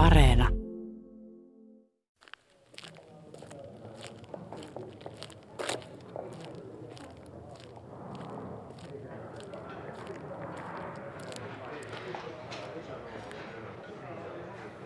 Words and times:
Areena. 0.00 0.48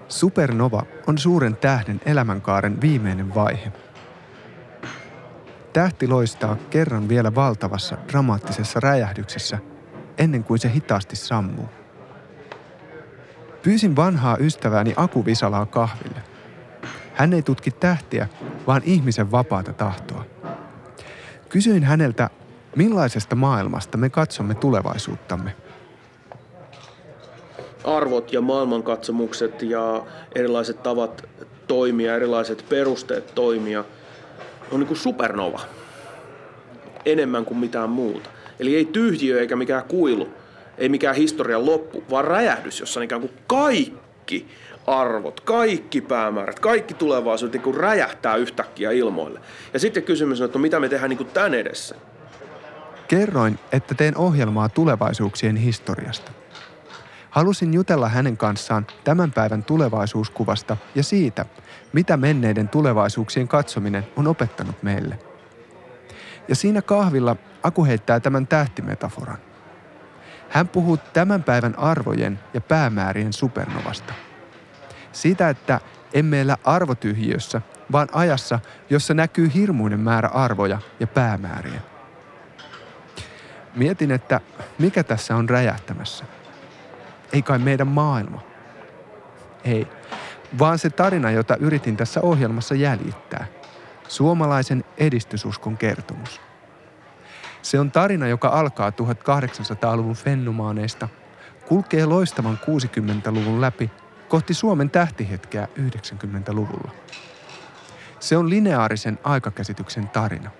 Supernova 0.09 0.82
on 1.07 1.19
suuren 1.19 1.57
tähden 1.57 2.01
elämänkaaren 2.07 2.81
viimeinen 2.81 3.35
vaihe. 3.35 3.73
Tähti 5.73 6.09
loistaa 6.09 6.57
kerran 6.71 7.09
vielä 7.09 7.35
valtavassa 7.35 7.96
dramaattisessa 8.09 8.81
räjähdyksessä 8.81 9.59
ennen 10.19 10.45
kuin 10.45 10.59
se 10.59 10.73
hitaasti 10.73 11.17
sammuu. 11.17 11.84
Pyysin 13.65 13.96
vanhaa 13.96 14.37
ystävääni 14.41 14.95
Aku 14.96 15.25
Visalaa 15.25 15.67
kahville. 15.67 16.23
Hän 17.14 17.32
ei 17.32 17.43
tutki 17.43 17.71
tähtiä, 17.71 18.29
vaan 18.67 18.82
ihmisen 18.85 19.31
vapaata 19.31 19.73
tahtoa. 19.73 20.25
Kysyin 21.49 21.85
häneltä, 21.85 22.31
millaisesta 22.77 23.37
maailmasta 23.37 23.99
me 23.99 24.11
katsomme 24.11 24.54
tulevaisuuttamme. 24.54 25.57
Arvot 27.85 28.32
ja 28.32 28.40
maailmankatsomukset 28.40 29.63
ja 29.63 30.07
erilaiset 30.35 30.82
tavat 30.82 31.25
toimia, 31.67 32.15
erilaiset 32.15 32.65
perusteet 32.69 33.34
toimia 33.34 33.84
on 34.73 34.81
niin 34.81 34.89
kuin 34.89 34.98
supernova. 34.98 35.61
Enemmän 37.06 37.45
kuin 37.45 37.59
mitään 37.59 37.91
muuta. 37.91 38.31
Eli 38.61 38.77
ei 38.77 38.84
tyhjiö 38.84 39.41
eikä 39.41 39.56
mikään 39.56 39.84
kuilu, 39.84 40.28
ei 40.78 40.89
mikään 40.89 41.17
historian 41.17 41.67
loppu, 41.67 42.05
vaan 42.11 42.25
räjähdys, 42.25 42.81
jossa 42.81 43.03
ikään 43.03 43.20
kuin 43.20 43.33
kaikki 43.47 44.48
arvot, 44.87 45.41
kaikki 45.41 46.01
päämäärät, 46.01 46.61
kaikki 46.61 46.95
tulevaisuudet 46.95 47.53
niin 47.53 47.62
kuin 47.62 47.77
räjähtää 47.77 48.37
yhtäkkiä 48.37 48.91
ilmoille. 48.91 49.41
Ja 49.73 49.79
sitten 49.79 50.03
kysymys 50.03 50.41
on, 50.41 50.45
että 50.45 50.59
no 50.59 50.63
mitä 50.63 50.81
me 50.81 50.89
tehdään 50.89 51.09
niin 51.09 51.19
kuin 51.19 51.31
tämän 51.31 51.55
edessä. 51.55 51.95
Kerroin, 53.09 53.59
että 53.73 53.95
teen 53.95 54.17
ohjelmaa 54.17 54.69
tulevaisuuksien 54.69 55.57
historiasta. 55.57 56.33
Halusin 57.31 57.75
jutella 57.75 58.09
hänen 58.09 58.37
kanssaan 58.37 58.87
tämän 59.05 59.33
päivän 59.33 59.65
tulevaisuuskuvasta 59.65 60.77
ja 60.95 61.03
siitä, 61.03 61.47
mitä 61.93 62.17
menneiden 62.17 62.69
tulevaisuuksien 62.69 63.48
katsominen 63.48 64.07
on 64.17 64.27
opettanut 64.27 64.83
meille. 64.83 65.19
Ja 66.48 66.55
siinä 66.55 66.83
kahvilla 66.83 67.37
Aku 67.65 67.85
heittää 67.85 68.20
tämän 68.20 68.47
tähtimetaforan. 68.47 69.39
Hän 70.50 70.69
puhuu 70.69 70.97
tämän 70.97 71.42
päivän 71.42 71.78
arvojen 71.78 72.41
ja 72.55 72.61
päämäärien 72.61 73.33
supernovasta. 73.33 74.14
Siitä, 75.12 75.48
että 75.48 75.81
emme 76.12 76.41
elä 76.41 76.56
arvotyhjiössä, 76.64 77.61
vaan 77.92 78.09
ajassa, 78.12 78.61
jossa 78.91 79.14
näkyy 79.14 79.51
hirmuinen 79.55 80.01
määrä 80.01 80.28
arvoja 80.28 80.78
ja 81.01 81.06
päämääriä. 81.06 81.81
Mietin, 83.75 84.11
että 84.11 84.41
mikä 84.78 85.05
tässä 85.05 85.36
on 85.36 85.48
räjähtämässä. 85.48 86.25
Ei 87.33 87.42
kai 87.42 87.58
meidän 87.58 87.89
maailma. 87.89 88.41
Ei, 89.64 89.86
vaan 90.58 90.79
se 90.79 90.91
tarina, 90.91 91.31
jota 91.31 91.56
yritin 91.56 91.97
tässä 91.97 92.20
ohjelmassa 92.20 92.75
jäljittää. 92.75 93.47
Suomalaisen 94.08 94.84
edistysuskon 94.98 95.77
kertomus. 95.77 96.41
Se 97.65 97.81
on 97.81 97.91
tarina, 97.91 98.27
joka 98.27 98.48
alkaa 98.48 98.91
1800-luvun 98.91 100.15
fennumaaneista, 100.15 101.09
kulkee 101.69 102.07
loistavan 102.07 102.59
60-luvun 102.62 103.61
läpi 103.61 103.91
kohti 104.29 104.55
Suomen 104.55 104.91
tähtihetkeä 104.91 105.69
90-luvulla. 105.79 106.91
Se 108.20 108.37
on 108.37 108.51
lineaarisen 108.51 109.19
aikakäsityksen 109.23 110.09
tarina. 110.09 110.51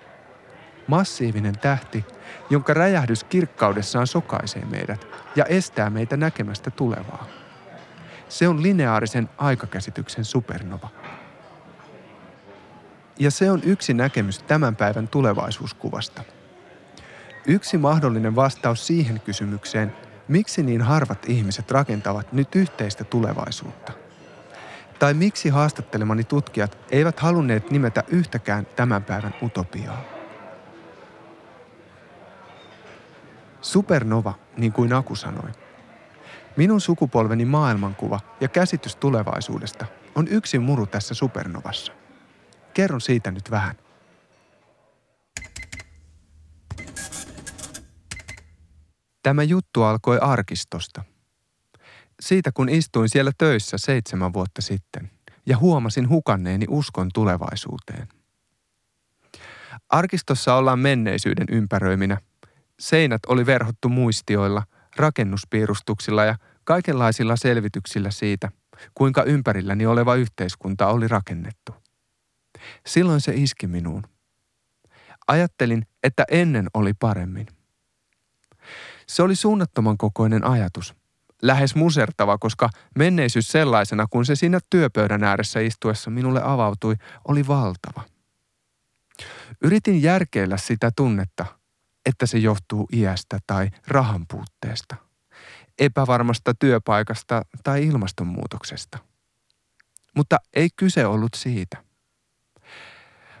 Massiivinen 0.87 1.59
tähti, 1.59 2.05
jonka 2.49 2.73
räjähdys 2.73 3.23
kirkkaudessaan 3.23 4.07
sokaisee 4.07 4.65
meidät 4.65 5.07
ja 5.35 5.45
estää 5.45 5.89
meitä 5.89 6.17
näkemästä 6.17 6.71
tulevaa. 6.71 7.25
Se 8.29 8.47
on 8.47 8.63
lineaarisen 8.63 9.29
aikakäsityksen 9.37 10.25
supernova. 10.25 10.89
Ja 13.19 13.31
se 13.31 13.51
on 13.51 13.61
yksi 13.63 13.93
näkemys 13.93 14.39
tämän 14.39 14.75
päivän 14.75 15.07
tulevaisuuskuvasta. 15.07 16.23
Yksi 17.47 17.77
mahdollinen 17.77 18.35
vastaus 18.35 18.87
siihen 18.87 19.21
kysymykseen, 19.25 19.95
miksi 20.27 20.63
niin 20.63 20.81
harvat 20.81 21.25
ihmiset 21.27 21.71
rakentavat 21.71 22.33
nyt 22.33 22.55
yhteistä 22.55 23.03
tulevaisuutta. 23.03 23.91
Tai 24.99 25.13
miksi 25.13 25.49
haastattelemani 25.49 26.23
tutkijat 26.23 26.77
eivät 26.91 27.19
halunneet 27.19 27.71
nimetä 27.71 28.03
yhtäkään 28.07 28.65
tämän 28.65 29.03
päivän 29.03 29.33
utopiaa. 29.43 30.01
Supernova, 33.61 34.33
niin 34.57 34.73
kuin 34.73 34.93
Aku 34.93 35.15
sanoi. 35.15 35.49
Minun 36.57 36.81
sukupolveni 36.81 37.45
maailmankuva 37.45 38.19
ja 38.41 38.47
käsitys 38.47 38.95
tulevaisuudesta 38.95 39.85
on 40.15 40.27
yksi 40.27 40.59
muru 40.59 40.85
tässä 40.85 41.13
supernovassa. 41.13 41.91
Kerron 42.73 43.01
siitä 43.01 43.31
nyt 43.31 43.51
vähän. 43.51 43.75
Tämä 49.25 49.43
juttu 49.43 49.83
alkoi 49.83 50.17
arkistosta. 50.21 51.03
Siitä 52.19 52.51
kun 52.51 52.69
istuin 52.69 53.09
siellä 53.09 53.31
töissä 53.37 53.77
seitsemän 53.77 54.33
vuotta 54.33 54.61
sitten 54.61 55.11
ja 55.45 55.57
huomasin 55.57 56.09
hukanneeni 56.09 56.65
uskon 56.69 57.09
tulevaisuuteen. 57.13 58.07
Arkistossa 59.89 60.55
ollaan 60.55 60.79
menneisyyden 60.79 61.47
ympäröiminä. 61.51 62.17
Seinät 62.79 63.21
oli 63.27 63.45
verhottu 63.45 63.89
muistioilla, 63.89 64.63
rakennuspiirustuksilla 64.95 66.25
ja 66.25 66.35
kaikenlaisilla 66.63 67.35
selvityksillä 67.35 68.11
siitä, 68.11 68.51
kuinka 68.93 69.23
ympärilläni 69.23 69.85
oleva 69.85 70.15
yhteiskunta 70.15 70.87
oli 70.87 71.07
rakennettu. 71.07 71.75
Silloin 72.87 73.21
se 73.21 73.33
iski 73.35 73.67
minuun. 73.67 74.03
Ajattelin, 75.27 75.87
että 76.03 76.25
ennen 76.31 76.67
oli 76.73 76.93
paremmin. 76.93 77.54
Se 79.07 79.23
oli 79.23 79.35
suunnattoman 79.35 79.97
kokoinen 79.97 80.45
ajatus. 80.45 80.95
Lähes 81.41 81.75
musertava, 81.75 82.37
koska 82.37 82.69
menneisyys 82.95 83.47
sellaisena, 83.47 84.07
kun 84.09 84.25
se 84.25 84.35
siinä 84.35 84.59
työpöydän 84.69 85.23
ääressä 85.23 85.59
istuessa 85.59 86.09
minulle 86.09 86.41
avautui, 86.43 86.95
oli 87.27 87.47
valtava. 87.47 88.01
Yritin 89.61 90.01
järkeillä 90.01 90.57
sitä 90.57 90.91
tunnetta, 90.95 91.45
että 92.05 92.25
se 92.25 92.37
johtuu 92.37 92.87
iästä 92.93 93.39
tai 93.47 93.69
rahan 93.87 94.25
puutteesta, 94.31 94.95
epävarmasta 95.79 96.53
työpaikasta 96.53 97.41
tai 97.63 97.85
ilmastonmuutoksesta. 97.85 98.97
Mutta 100.15 100.37
ei 100.53 100.69
kyse 100.75 101.05
ollut 101.05 101.33
siitä. 101.35 101.77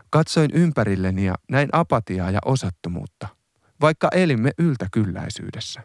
Katsoin 0.09 0.51
ympärilleni 0.53 1.25
ja 1.25 1.35
näin 1.49 1.69
apatiaa 1.71 2.31
ja 2.31 2.39
osattomuutta– 2.45 3.27
vaikka 3.81 4.07
elimme 4.15 4.51
yltäkylläisyydessä. 4.59 5.81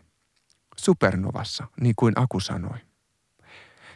Supernovassa, 0.77 1.67
niin 1.81 1.95
kuin 1.97 2.13
Aku 2.17 2.41
sanoi. 2.41 2.79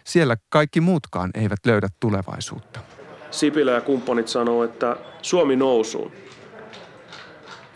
Siellä 0.04 0.36
kaikki 0.48 0.80
muutkaan 0.80 1.30
eivät 1.34 1.66
löydä 1.66 1.88
tulevaisuutta. 2.00 2.80
Sipilä 3.30 3.70
ja 3.70 3.80
kumppanit 3.80 4.28
sanoo, 4.28 4.64
että 4.64 4.96
Suomi 5.22 5.56
nousuun. 5.56 6.12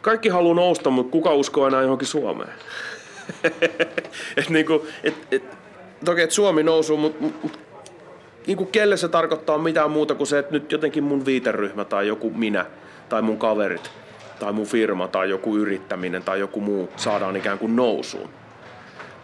Kaikki 0.02 0.28
haluaa 0.28 0.54
nousta, 0.54 0.90
mutta 0.90 1.12
kuka 1.12 1.34
uskoo 1.34 1.66
enää 1.66 1.82
johonkin 1.82 2.08
Suomeen? 2.08 2.52
et 4.36 4.48
niinku, 4.48 4.86
et, 5.02 5.14
et, 5.30 5.58
toki, 6.04 6.20
että 6.20 6.34
Suomi 6.34 6.62
nousuu, 6.62 6.96
mutta 6.96 7.22
mut, 7.22 7.42
mut, 7.42 7.60
niinku 8.46 8.64
kelle 8.64 8.96
se 8.96 9.08
tarkoittaa 9.08 9.58
mitään 9.58 9.90
muuta 9.90 10.14
kuin 10.14 10.26
se, 10.26 10.38
että 10.38 10.52
nyt 10.52 10.72
jotenkin 10.72 11.04
mun 11.04 11.26
viiteryhmä 11.26 11.84
tai 11.84 12.08
joku 12.08 12.31
minä 12.31 12.66
tai 13.08 13.22
mun 13.22 13.38
kaverit– 13.38 13.90
tai 14.38 14.52
mun 14.52 14.67
firma 14.67 15.08
tai 15.08 15.31
joku 15.31 15.56
yrittäminen 15.56 16.23
tai 16.23 16.40
joku 16.40 16.61
muu 16.61 16.88
saadaan 16.96 17.37
ikään 17.37 17.58
kuin 17.58 17.76
nousuun. 17.76 18.31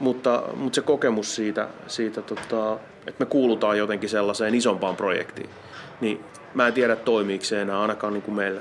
Mutta, 0.00 0.42
mutta 0.56 0.74
se 0.74 0.80
kokemus 0.80 1.34
siitä, 1.34 1.68
siitä 1.86 2.22
tota, 2.22 2.78
että 3.06 3.24
me 3.24 3.26
kuulutaan 3.26 3.78
jotenkin 3.78 4.08
sellaiseen 4.08 4.54
isompaan 4.54 4.96
projektiin, 4.96 5.50
niin 6.00 6.24
mä 6.54 6.66
en 6.66 6.72
tiedä 6.72 6.96
toimiiko 6.96 7.44
se 7.44 7.62
enää 7.62 7.80
ainakaan 7.80 8.12
niin 8.12 8.22
kuin 8.22 8.34
meille. 8.34 8.60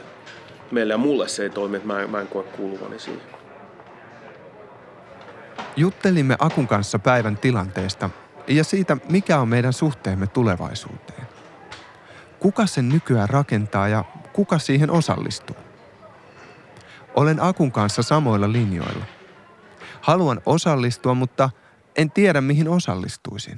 Meille 0.71 0.93
ja 0.93 0.97
mulle 0.97 1.27
se 1.27 1.43
ei 1.43 1.49
toimi, 1.49 1.77
että 1.77 1.87
mä 1.87 2.01
en, 2.01 2.09
mä 2.09 2.21
en 2.21 2.27
koe 2.27 2.43
kuuluvani 2.43 2.99
siihen. 2.99 3.21
Juttelimme 5.75 6.35
Akun 6.39 6.67
kanssa 6.67 6.99
päivän 6.99 7.37
tilanteesta 7.37 8.09
ja 8.47 8.63
siitä, 8.63 8.97
mikä 9.09 9.39
on 9.39 9.49
meidän 9.49 9.73
suhteemme 9.73 10.27
tulevaisuuteen. 10.27 11.27
Kuka 12.39 12.65
sen 12.65 12.89
nykyään 12.89 13.29
rakentaa 13.29 13.87
ja 13.87 14.03
kuka 14.33 14.59
siihen 14.59 14.91
osallistuu? 14.91 15.55
Olen 17.15 17.43
Akun 17.43 17.71
kanssa 17.71 18.03
samoilla 18.03 18.51
linjoilla. 18.51 19.05
Haluan 20.01 20.41
osallistua, 20.45 21.13
mutta 21.13 21.49
en 21.97 22.11
tiedä 22.11 22.41
mihin 22.41 22.69
osallistuisin. 22.69 23.55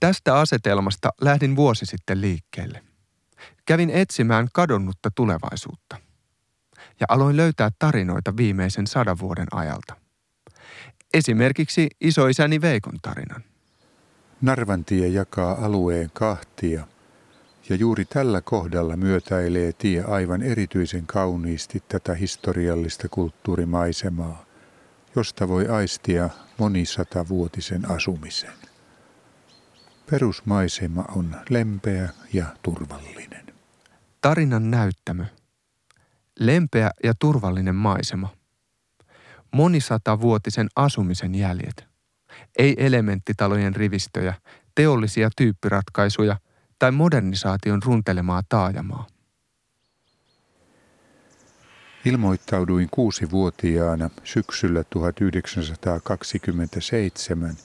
Tästä 0.00 0.38
asetelmasta 0.38 1.10
lähdin 1.20 1.56
vuosi 1.56 1.86
sitten 1.86 2.20
liikkeelle. 2.20 2.82
Kävin 3.66 3.90
etsimään 3.90 4.48
kadonnutta 4.52 5.10
tulevaisuutta. 5.14 5.96
Ja 7.00 7.06
aloin 7.08 7.36
löytää 7.36 7.70
tarinoita 7.78 8.36
viimeisen 8.36 8.86
sadan 8.86 9.18
vuoden 9.18 9.46
ajalta. 9.52 9.96
Esimerkiksi 11.14 11.88
isoisäni 12.00 12.60
Veikon 12.60 12.98
tarinan. 13.02 13.44
Narvantie 14.40 15.08
jakaa 15.08 15.64
alueen 15.64 16.10
kahtia– 16.14 16.86
ja 17.68 17.76
juuri 17.76 18.04
tällä 18.04 18.40
kohdalla 18.40 18.96
myötäilee 18.96 19.72
tie 19.72 20.04
aivan 20.04 20.42
erityisen 20.42 21.06
kauniisti 21.06 21.82
tätä 21.88 22.14
historiallista 22.14 23.08
kulttuurimaisemaa, 23.08 24.44
josta 25.16 25.48
voi 25.48 25.68
aistia 25.68 26.30
monisatavuotisen 26.58 27.90
asumisen. 27.90 28.52
Perusmaisema 30.10 31.04
on 31.16 31.36
lempeä 31.50 32.08
ja 32.32 32.46
turvallinen. 32.62 33.46
Tarinan 34.20 34.70
näyttämö. 34.70 35.24
Lempeä 36.38 36.90
ja 37.04 37.14
turvallinen 37.18 37.74
maisema. 37.74 38.28
Monisatavuotisen 39.52 40.68
asumisen 40.76 41.34
jäljet. 41.34 41.86
Ei 42.58 42.86
elementtitalojen 42.86 43.76
rivistöjä, 43.76 44.34
teollisia 44.74 45.30
tyyppiratkaisuja– 45.36 46.36
tai 46.78 46.92
modernisaation 46.92 47.82
runtelemaa 47.84 48.42
taajamaa. 48.48 49.06
Ilmoittauduin 52.04 52.88
kuusi-vuotiaana 52.90 54.10
syksyllä 54.24 54.84
1927 54.84 57.56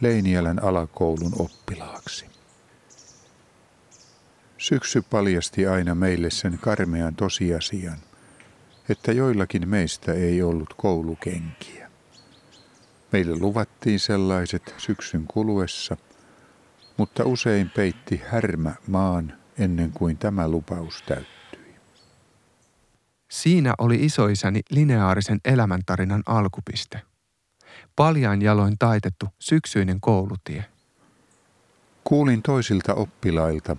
Leiniälän 0.00 0.64
alakoulun 0.64 1.32
oppilaaksi. 1.38 2.26
Syksy 4.58 5.02
paljasti 5.02 5.66
aina 5.66 5.94
meille 5.94 6.30
sen 6.30 6.58
karmean 6.58 7.14
tosiasian, 7.14 7.98
että 8.88 9.12
joillakin 9.12 9.68
meistä 9.68 10.12
ei 10.12 10.42
ollut 10.42 10.74
koulukenkiä. 10.76 11.90
Meille 13.12 13.38
luvattiin 13.38 14.00
sellaiset 14.00 14.74
syksyn 14.78 15.26
kuluessa, 15.26 15.96
mutta 16.96 17.24
usein 17.24 17.70
peitti 17.70 18.22
härmä 18.28 18.74
maan 18.86 19.32
ennen 19.58 19.92
kuin 19.92 20.18
tämä 20.18 20.48
lupaus 20.48 21.02
täyttyi. 21.02 21.76
Siinä 23.30 23.74
oli 23.78 24.04
isoisäni 24.04 24.60
lineaarisen 24.70 25.40
elämäntarinan 25.44 26.22
alkupiste. 26.26 27.02
Paljain 27.96 28.42
jaloin 28.42 28.78
taitettu 28.78 29.26
syksyinen 29.38 30.00
koulutie. 30.00 30.64
Kuulin 32.04 32.42
toisilta 32.42 32.94
oppilailta, 32.94 33.76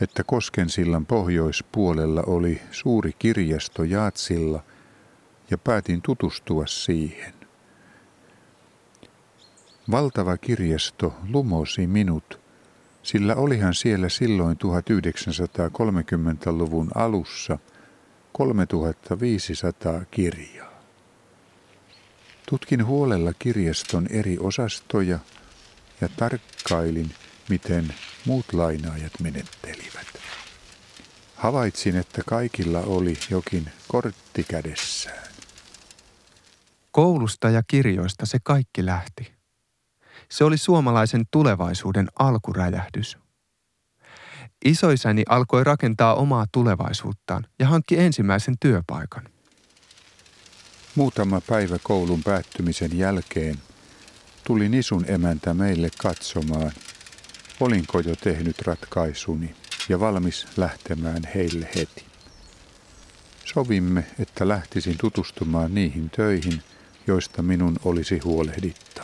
että 0.00 0.24
Koskensillan 0.24 1.06
pohjoispuolella 1.06 2.22
oli 2.26 2.62
suuri 2.70 3.12
kirjasto 3.18 3.84
Jaatsilla 3.84 4.62
ja 5.50 5.58
päätin 5.58 6.02
tutustua 6.02 6.66
siihen. 6.66 7.34
Valtava 9.90 10.36
kirjasto 10.36 11.14
lumosi 11.28 11.86
minut 11.86 12.37
sillä 13.08 13.34
olihan 13.34 13.74
siellä 13.74 14.08
silloin 14.08 14.56
1930-luvun 14.56 16.90
alussa 16.94 17.58
3500 18.32 20.04
kirjaa. 20.10 20.82
Tutkin 22.48 22.86
huolella 22.86 23.32
kirjaston 23.38 24.06
eri 24.10 24.36
osastoja 24.40 25.18
ja 26.00 26.08
tarkkailin, 26.16 27.10
miten 27.48 27.94
muut 28.26 28.52
lainaajat 28.52 29.12
menettelivät. 29.22 30.06
Havaitsin, 31.34 31.96
että 31.96 32.22
kaikilla 32.26 32.80
oli 32.80 33.16
jokin 33.30 33.64
kortti 33.88 34.44
kädessään. 34.44 35.28
Koulusta 36.90 37.50
ja 37.50 37.62
kirjoista 37.66 38.26
se 38.26 38.38
kaikki 38.42 38.86
lähti. 38.86 39.37
Se 40.30 40.44
oli 40.44 40.58
suomalaisen 40.58 41.24
tulevaisuuden 41.30 42.08
alkuräjähdys. 42.18 43.18
Isoisäni 44.64 45.22
alkoi 45.28 45.64
rakentaa 45.64 46.14
omaa 46.14 46.46
tulevaisuuttaan 46.52 47.46
ja 47.58 47.68
hankki 47.68 47.98
ensimmäisen 47.98 48.54
työpaikan. 48.60 49.28
Muutama 50.94 51.40
päivä 51.40 51.76
koulun 51.82 52.22
päättymisen 52.22 52.98
jälkeen 52.98 53.54
tuli 54.44 54.68
Nisun 54.68 55.04
emäntä 55.08 55.54
meille 55.54 55.88
katsomaan, 55.98 56.72
olinko 57.60 58.00
jo 58.00 58.16
tehnyt 58.16 58.62
ratkaisuni 58.62 59.54
ja 59.88 60.00
valmis 60.00 60.46
lähtemään 60.56 61.22
heille 61.34 61.68
heti. 61.74 62.04
Sovimme, 63.44 64.06
että 64.18 64.48
lähtisin 64.48 64.98
tutustumaan 64.98 65.74
niihin 65.74 66.10
töihin, 66.10 66.62
joista 67.06 67.42
minun 67.42 67.76
olisi 67.84 68.18
huolehdittava. 68.18 68.97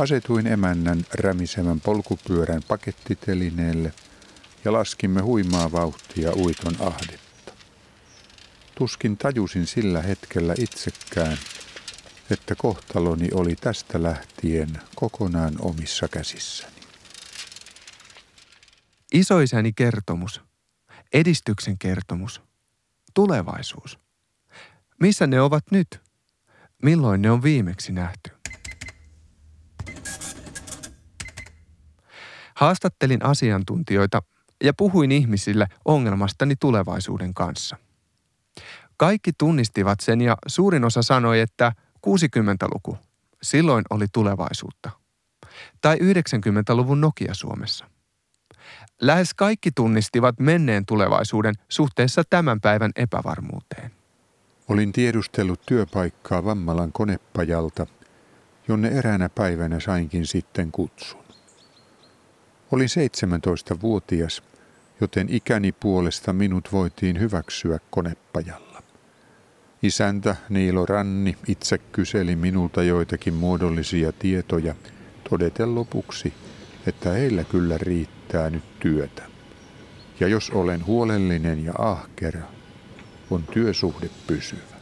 Asetuin 0.00 0.46
emännän 0.46 1.04
rämisemän 1.14 1.80
polkupyörän 1.80 2.62
pakettitelineelle 2.68 3.92
ja 4.64 4.72
laskimme 4.72 5.20
huimaa 5.20 5.72
vauhtia 5.72 6.32
uiton 6.32 6.76
ahdetta. 6.80 7.52
Tuskin 8.74 9.16
tajusin 9.16 9.66
sillä 9.66 10.02
hetkellä 10.02 10.54
itsekään, 10.58 11.38
että 12.30 12.54
kohtaloni 12.54 13.28
oli 13.34 13.56
tästä 13.56 14.02
lähtien 14.02 14.80
kokonaan 14.94 15.54
omissa 15.60 16.08
käsissäni. 16.08 16.80
Isoisäni 19.12 19.72
kertomus, 19.72 20.40
edistyksen 21.12 21.78
kertomus, 21.78 22.42
tulevaisuus. 23.14 23.98
Missä 25.00 25.26
ne 25.26 25.40
ovat 25.40 25.64
nyt? 25.70 26.00
Milloin 26.82 27.22
ne 27.22 27.30
on 27.30 27.42
viimeksi 27.42 27.92
nähty? 27.92 28.39
Haastattelin 32.60 33.24
asiantuntijoita 33.24 34.22
ja 34.64 34.74
puhuin 34.74 35.12
ihmisille 35.12 35.66
ongelmastani 35.84 36.56
tulevaisuuden 36.56 37.34
kanssa. 37.34 37.76
Kaikki 38.96 39.32
tunnistivat 39.38 40.00
sen 40.00 40.20
ja 40.20 40.36
suurin 40.46 40.84
osa 40.84 41.02
sanoi, 41.02 41.40
että 41.40 41.72
60-luku, 42.06 42.98
silloin 43.42 43.84
oli 43.90 44.06
tulevaisuutta. 44.12 44.90
Tai 45.80 45.96
90-luvun 45.96 47.00
Nokia 47.00 47.34
Suomessa. 47.34 47.84
Lähes 49.00 49.34
kaikki 49.34 49.70
tunnistivat 49.70 50.40
menneen 50.40 50.86
tulevaisuuden 50.86 51.54
suhteessa 51.68 52.22
tämän 52.30 52.60
päivän 52.60 52.92
epävarmuuteen. 52.96 53.90
Olin 54.68 54.92
tiedustellut 54.92 55.60
työpaikkaa 55.66 56.44
Vammalan 56.44 56.92
konepajalta, 56.92 57.86
jonne 58.68 58.88
eräänä 58.88 59.28
päivänä 59.28 59.80
sainkin 59.80 60.26
sitten 60.26 60.72
kutsun. 60.72 61.29
Olin 62.72 62.88
17-vuotias, 62.88 64.42
joten 65.00 65.26
ikäni 65.30 65.72
puolesta 65.72 66.32
minut 66.32 66.72
voitiin 66.72 67.20
hyväksyä 67.20 67.78
konepajalla. 67.90 68.82
Isäntä 69.82 70.36
Niilo 70.48 70.86
Ranni 70.86 71.36
itse 71.48 71.78
kyseli 71.78 72.36
minulta 72.36 72.82
joitakin 72.82 73.34
muodollisia 73.34 74.12
tietoja, 74.12 74.74
todeten 75.30 75.74
lopuksi, 75.74 76.34
että 76.86 77.10
heillä 77.10 77.44
kyllä 77.44 77.78
riittää 77.78 78.50
nyt 78.50 78.80
työtä. 78.80 79.22
Ja 80.20 80.28
jos 80.28 80.50
olen 80.50 80.86
huolellinen 80.86 81.64
ja 81.64 81.72
ahkera, 81.78 82.46
on 83.30 83.44
työsuhde 83.52 84.10
pysyvä. 84.26 84.76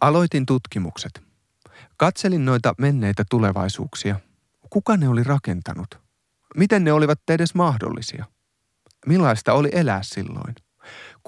Aloitin 0.00 0.46
tutkimukset. 0.46 1.25
Katselin 1.96 2.44
noita 2.44 2.74
menneitä 2.78 3.24
tulevaisuuksia. 3.30 4.20
Kuka 4.70 4.96
ne 4.96 5.08
oli 5.08 5.22
rakentanut? 5.24 5.98
Miten 6.56 6.84
ne 6.84 6.92
olivat 6.92 7.20
edes 7.30 7.54
mahdollisia? 7.54 8.24
Millaista 9.06 9.52
oli 9.52 9.68
elää 9.72 10.02
silloin? 10.02 10.54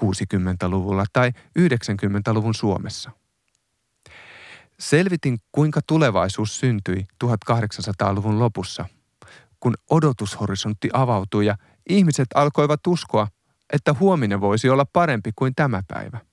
60-luvulla 0.00 1.04
tai 1.12 1.32
90-luvun 1.58 2.54
Suomessa. 2.54 3.10
Selvitin, 4.78 5.38
kuinka 5.52 5.80
tulevaisuus 5.86 6.60
syntyi 6.60 7.06
1800-luvun 7.24 8.38
lopussa, 8.38 8.84
kun 9.60 9.74
odotushorisontti 9.90 10.88
avautui 10.92 11.46
ja 11.46 11.56
ihmiset 11.88 12.28
alkoivat 12.34 12.86
uskoa, 12.86 13.28
että 13.72 13.94
huominen 14.00 14.40
voisi 14.40 14.68
olla 14.68 14.84
parempi 14.84 15.30
kuin 15.36 15.54
tämä 15.54 15.82
päivä. 15.88 16.27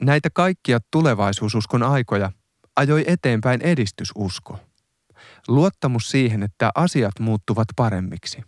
Näitä 0.00 0.28
kaikkia 0.34 0.78
tulevaisuususkon 0.90 1.82
aikoja 1.82 2.32
ajoi 2.76 3.04
eteenpäin 3.06 3.62
edistysusko. 3.62 4.58
Luottamus 5.48 6.10
siihen, 6.10 6.42
että 6.42 6.70
asiat 6.74 7.20
muuttuvat 7.20 7.68
paremmiksi. 7.76 8.42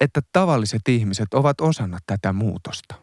Että 0.00 0.20
tavalliset 0.32 0.88
ihmiset 0.88 1.34
ovat 1.34 1.60
osana 1.60 1.98
tätä 2.06 2.32
muutosta. 2.32 2.94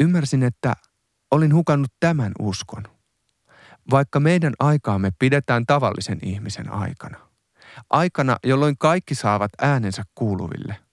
Ymmärsin, 0.00 0.42
että 0.42 0.74
olin 1.30 1.54
hukannut 1.54 1.92
tämän 2.00 2.32
uskon. 2.38 2.82
Vaikka 3.90 4.20
meidän 4.20 4.54
aikaamme 4.58 5.10
pidetään 5.18 5.66
tavallisen 5.66 6.18
ihmisen 6.22 6.72
aikana. 6.72 7.18
Aikana, 7.90 8.36
jolloin 8.44 8.78
kaikki 8.78 9.14
saavat 9.14 9.50
äänensä 9.62 10.02
kuuluville. 10.14 10.85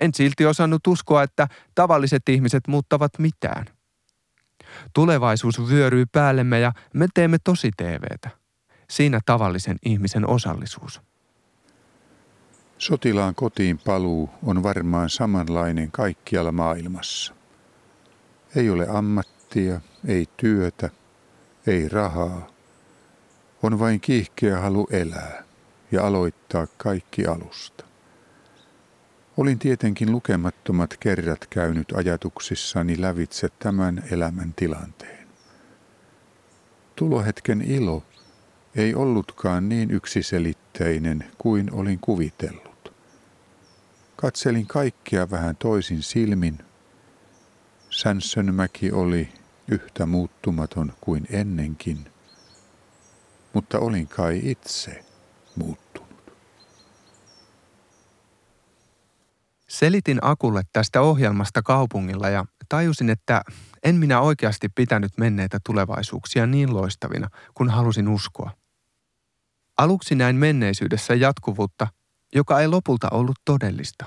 En 0.00 0.14
silti 0.14 0.46
osannut 0.46 0.86
uskoa, 0.86 1.22
että 1.22 1.48
tavalliset 1.74 2.28
ihmiset 2.28 2.68
muuttavat 2.68 3.18
mitään. 3.18 3.66
Tulevaisuus 4.94 5.68
vyöryy 5.68 6.06
päällemme 6.12 6.60
ja 6.60 6.72
me 6.94 7.06
teemme 7.14 7.38
tosi 7.44 7.70
TVtä. 7.76 8.30
Siinä 8.90 9.20
tavallisen 9.26 9.76
ihmisen 9.84 10.28
osallisuus. 10.28 11.00
Sotilaan 12.78 13.34
kotiin 13.34 13.78
paluu 13.78 14.30
on 14.42 14.62
varmaan 14.62 15.10
samanlainen 15.10 15.90
kaikkialla 15.90 16.52
maailmassa. 16.52 17.34
Ei 18.56 18.70
ole 18.70 18.86
ammattia, 18.88 19.80
ei 20.06 20.28
työtä, 20.36 20.90
ei 21.66 21.88
rahaa. 21.88 22.46
On 23.62 23.78
vain 23.78 24.00
kiihkeä 24.00 24.58
halu 24.58 24.88
elää 24.90 25.42
ja 25.92 26.06
aloittaa 26.06 26.66
kaikki 26.76 27.26
alusta. 27.26 27.87
Olin 29.38 29.58
tietenkin 29.58 30.12
lukemattomat 30.12 30.96
kerrat 31.00 31.46
käynyt 31.46 31.92
ajatuksissani 31.92 33.00
lävitse 33.00 33.48
tämän 33.58 34.04
elämän 34.10 34.54
tilanteen. 34.56 35.28
Tulohetken 36.96 37.62
ilo 37.62 38.02
ei 38.74 38.94
ollutkaan 38.94 39.68
niin 39.68 39.90
yksiselitteinen 39.90 41.24
kuin 41.38 41.72
olin 41.72 41.98
kuvitellut. 42.00 42.92
Katselin 44.16 44.66
kaikkea 44.66 45.30
vähän 45.30 45.56
toisin 45.56 46.02
silmin. 46.02 46.58
Sänssönmäki 47.90 48.92
oli 48.92 49.28
yhtä 49.68 50.06
muuttumaton 50.06 50.92
kuin 51.00 51.26
ennenkin, 51.30 52.10
mutta 53.52 53.78
olin 53.78 54.08
kai 54.08 54.40
itse 54.42 55.04
muuttunut. 55.56 56.07
Selitin 59.68 60.18
Akulle 60.22 60.62
tästä 60.72 61.00
ohjelmasta 61.00 61.62
kaupungilla 61.62 62.28
ja 62.28 62.44
tajusin, 62.68 63.10
että 63.10 63.42
en 63.82 63.94
minä 63.94 64.20
oikeasti 64.20 64.68
pitänyt 64.68 65.12
menneitä 65.16 65.58
tulevaisuuksia 65.66 66.46
niin 66.46 66.74
loistavina, 66.74 67.28
kun 67.54 67.70
halusin 67.70 68.08
uskoa. 68.08 68.50
Aluksi 69.78 70.14
näin 70.14 70.36
menneisyydessä 70.36 71.14
jatkuvuutta, 71.14 71.86
joka 72.34 72.60
ei 72.60 72.68
lopulta 72.68 73.08
ollut 73.10 73.36
todellista. 73.44 74.04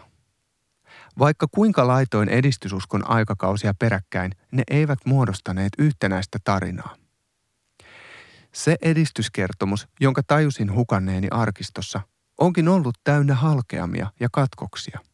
Vaikka 1.20 1.48
kuinka 1.52 1.88
laitoin 1.88 2.30
edistysuskon 2.30 3.10
aikakausia 3.10 3.74
peräkkäin, 3.80 4.32
ne 4.52 4.64
eivät 4.70 5.00
muodostaneet 5.06 5.74
yhtenäistä 5.78 6.40
tarinaa. 6.44 6.96
Se 8.52 8.76
edistyskertomus, 8.82 9.88
jonka 10.00 10.22
tajusin 10.28 10.74
hukanneeni 10.74 11.28
arkistossa, 11.32 12.02
onkin 12.38 12.68
ollut 12.68 12.96
täynnä 13.04 13.36
halkeamia 13.36 14.12
ja 14.20 14.28
katkoksia– 14.32 15.00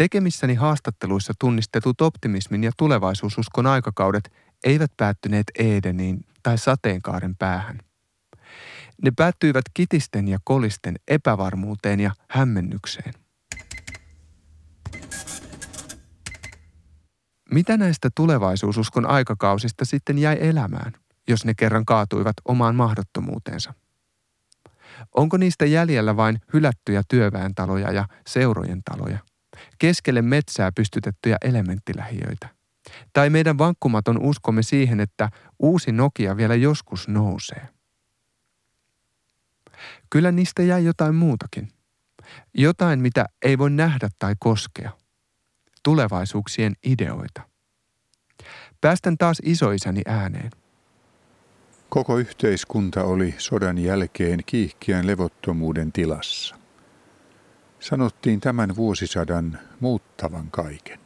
Tekemissäni 0.00 0.54
haastatteluissa 0.54 1.32
tunnistetut 1.38 2.00
optimismin 2.00 2.64
ja 2.64 2.70
tulevaisuususkon 2.76 3.66
aikakaudet 3.66 4.32
eivät 4.64 4.92
päättyneet 4.96 5.44
Edeniin 5.58 6.24
tai 6.42 6.58
sateenkaaren 6.58 7.36
päähän. 7.36 7.78
Ne 9.02 9.10
päättyivät 9.16 9.64
kitisten 9.74 10.28
ja 10.28 10.38
kolisten 10.44 10.96
epävarmuuteen 11.08 12.00
ja 12.00 12.10
hämmennykseen. 12.30 13.14
Mitä 17.50 17.76
näistä 17.76 18.08
tulevaisuususkon 18.14 19.06
aikakausista 19.06 19.84
sitten 19.84 20.18
jäi 20.18 20.36
elämään, 20.40 20.92
jos 21.28 21.44
ne 21.44 21.54
kerran 21.54 21.84
kaatuivat 21.84 22.36
omaan 22.44 22.74
mahdottomuuteensa? 22.74 23.74
Onko 25.16 25.36
niistä 25.36 25.66
jäljellä 25.66 26.16
vain 26.16 26.40
hylättyjä 26.52 27.02
työväentaloja 27.08 27.92
ja 27.92 28.08
seurojen 28.26 28.82
taloja? 28.84 29.29
Keskelle 29.80 30.22
metsää 30.22 30.72
pystytettyjä 30.72 31.36
elementtilähiöitä. 31.44 32.48
Tai 33.12 33.30
meidän 33.30 33.58
vankkumaton 33.58 34.18
uskomme 34.18 34.62
siihen, 34.62 35.00
että 35.00 35.30
uusi 35.58 35.92
Nokia 35.92 36.36
vielä 36.36 36.54
joskus 36.54 37.08
nousee. 37.08 37.68
Kyllä 40.10 40.32
niistä 40.32 40.62
jäi 40.62 40.84
jotain 40.84 41.14
muutakin. 41.14 41.68
Jotain, 42.54 43.00
mitä 43.00 43.26
ei 43.42 43.58
voi 43.58 43.70
nähdä 43.70 44.08
tai 44.18 44.34
koskea. 44.38 44.90
Tulevaisuuksien 45.82 46.72
ideoita. 46.84 47.42
Päästän 48.80 49.18
taas 49.18 49.38
isoisäni 49.42 50.02
ääneen. 50.06 50.50
Koko 51.88 52.18
yhteiskunta 52.18 53.04
oli 53.04 53.34
sodan 53.38 53.78
jälkeen 53.78 54.40
kiihkeän 54.46 55.06
levottomuuden 55.06 55.92
tilassa. 55.92 56.59
Sanottiin 57.80 58.40
tämän 58.40 58.76
vuosisadan 58.76 59.58
muuttavan 59.80 60.50
kaiken. 60.50 61.00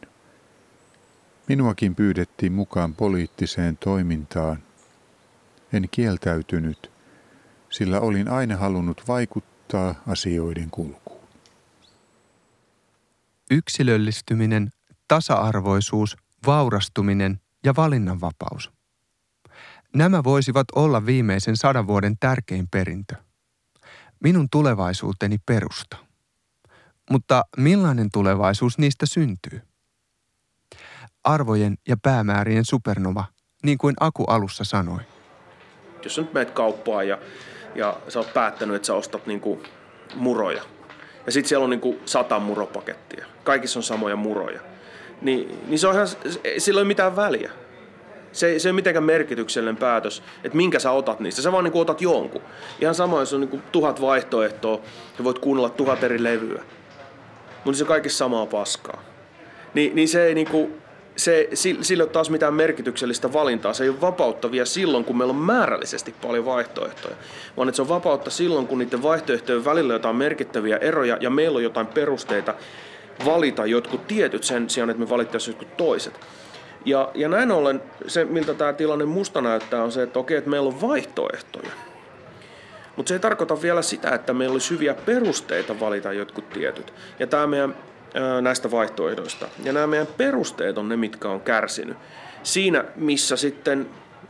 Minuakin 1.49 1.95
pyydettiin 1.95 2.53
mukaan 2.53 2.95
poliittiseen 2.95 3.77
toimintaan. 3.77 4.63
En 5.73 5.89
kieltäytynyt, 5.91 6.91
sillä 7.71 8.01
olin 8.01 8.29
aina 8.29 8.57
halunnut 8.57 9.03
vaikuttaa 9.09 9.95
asioiden 10.07 10.71
kulkuun. 10.71 11.29
Yksilöllistyminen, 13.51 14.71
tasa-arvoisuus, 15.09 16.17
vaurastuminen 16.47 17.41
ja 17.65 17.75
valinnanvapaus. 17.77 18.71
Nämä 19.95 20.25
voisivat 20.25 20.67
olla 20.75 21.07
viimeisen 21.07 21.57
sadan 21.57 21.87
vuoden 21.87 22.17
tärkein 22.21 22.69
perintö. 22.71 23.15
Minun 24.21 24.49
tulevaisuuteni 24.51 25.39
perusta. 25.47 26.14
Mutta 27.11 27.43
millainen 27.57 28.09
tulevaisuus 28.13 28.79
niistä 28.79 29.07
syntyy? 29.07 29.61
Arvojen 31.25 31.75
ja 31.89 31.97
päämäärien 32.03 32.65
supernova, 32.65 33.25
niin 33.63 33.79
kuin 33.79 33.95
Aku 34.01 34.25
alussa 34.25 34.65
sanoi. 34.65 35.01
Jos 36.05 36.15
sä 36.15 36.23
nyt 36.23 36.33
meet 36.33 36.51
kauppaan 36.51 37.09
ja, 37.09 37.19
ja 37.75 37.97
sä 38.09 38.19
oot 38.19 38.35
päättänyt, 38.35 38.77
että 38.77 38.87
sä 38.87 38.95
ostat 38.95 39.27
niinku 39.27 39.63
muroja. 40.15 40.63
Ja 41.27 41.33
sit 41.33 41.47
siellä 41.47 41.65
on 41.65 41.71
niinku 41.71 42.01
sata 42.05 42.39
muropakettia. 42.39 43.27
Kaikissa 43.45 43.79
on 43.79 43.83
samoja 43.83 44.17
muroja. 44.17 44.61
Niin, 45.23 45.59
niin 45.69 45.79
se 45.79 45.89
on 45.89 45.95
ihan, 45.95 46.09
sillä 46.59 46.79
ei 46.79 46.83
ole 46.83 46.89
mitään 46.89 47.17
väliä. 47.17 47.53
Se, 48.33 48.59
se 48.59 48.69
ei 48.69 48.71
ole 48.71 48.77
mitenkään 48.77 49.05
merkityksellinen 49.05 49.77
päätös, 49.77 50.23
että 50.45 50.57
minkä 50.57 50.79
sä 50.79 50.91
otat 50.91 51.21
niistä. 51.21 51.43
Sä 51.43 51.53
vaan 51.53 51.65
niin 51.65 51.75
otat 51.75 52.01
jonkun. 52.01 52.43
Ihan 52.81 52.95
sama, 52.95 53.21
jos 53.21 53.33
on 53.33 53.41
niin 53.41 53.63
tuhat 53.73 54.01
vaihtoehtoa 54.01 54.81
ja 55.19 55.25
voit 55.25 55.39
kuunnella 55.39 55.71
tuhat 55.71 56.03
eri 56.03 56.23
levyä 56.23 56.63
mutta 57.65 57.79
se 57.79 57.85
on 57.85 57.89
kaikissa 57.89 58.19
samaa 58.19 58.47
paskaa. 58.47 59.03
Ni, 59.75 59.93
niin 59.95 60.09
se 60.09 60.27
ei 60.27 60.35
niinku, 60.35 60.71
se, 61.17 61.49
sillä 61.55 61.85
ei 61.91 62.03
ole 62.03 62.11
taas 62.11 62.31
mitään 62.31 62.55
merkityksellistä 62.55 63.33
valintaa. 63.33 63.73
Se 63.73 63.85
ei 63.85 63.91
ole 63.91 64.01
vapauttavia 64.01 64.67
silloin, 64.67 65.05
kun 65.05 65.19
meillä 65.19 65.33
on 65.33 65.37
määrällisesti 65.37 66.15
paljon 66.23 66.45
vaihtoehtoja, 66.45 67.17
vaan 67.57 67.69
että 67.69 67.77
se 67.77 67.83
on 67.83 67.89
vapautta 67.89 68.31
silloin, 68.31 68.67
kun 68.67 68.79
niiden 68.79 69.03
vaihtoehtojen 69.03 69.65
välillä 69.65 69.93
on 69.93 69.95
jotain 69.95 70.17
merkittäviä 70.17 70.77
eroja 70.77 71.19
ja 71.21 71.31
meillä 71.31 71.57
on 71.57 71.63
jotain 71.63 71.87
perusteita 71.87 72.55
valita 73.25 73.67
jotkut 73.67 74.07
tietyt 74.07 74.45
sen 74.45 74.71
sijaan, 74.71 74.91
että 74.91 75.01
me 75.01 75.09
valittaisiin 75.09 75.53
jotkut 75.53 75.77
toiset. 75.77 76.21
Ja, 76.85 77.11
ja 77.15 77.29
näin 77.29 77.51
ollen 77.51 77.83
se, 78.07 78.25
miltä 78.25 78.55
tämä 78.55 78.73
tilanne 78.73 79.05
musta 79.05 79.41
näyttää, 79.41 79.83
on 79.83 79.93
se, 79.93 80.03
että 80.03 80.19
okei, 80.19 80.37
että 80.37 80.51
meillä 80.51 80.69
on 80.69 80.81
vaihtoehtoja. 80.81 81.71
Mutta 82.97 83.09
se 83.09 83.15
ei 83.15 83.21
tarkoita 83.21 83.63
vielä 83.63 83.83
sitä, 83.83 84.11
että 84.11 84.33
meillä 84.33 84.53
olisi 84.53 84.71
hyviä 84.71 84.95
perusteita 84.95 85.81
valita 85.81 86.13
jotkut 86.13 86.51
tietyt. 86.51 86.93
Ja 87.19 87.27
tämä 87.27 87.47
meidän 87.47 87.75
näistä 88.41 88.71
vaihtoehdoista. 88.71 89.49
Ja 89.65 89.73
nämä 89.73 89.87
meidän 89.87 90.07
perusteet 90.17 90.79
on 90.79 90.89
ne, 90.89 90.97
mitkä 90.97 91.29
on 91.29 91.41
kärsinyt. 91.41 91.97
Siinä, 92.43 92.85
missä 92.97 93.37
sitten 93.37 93.87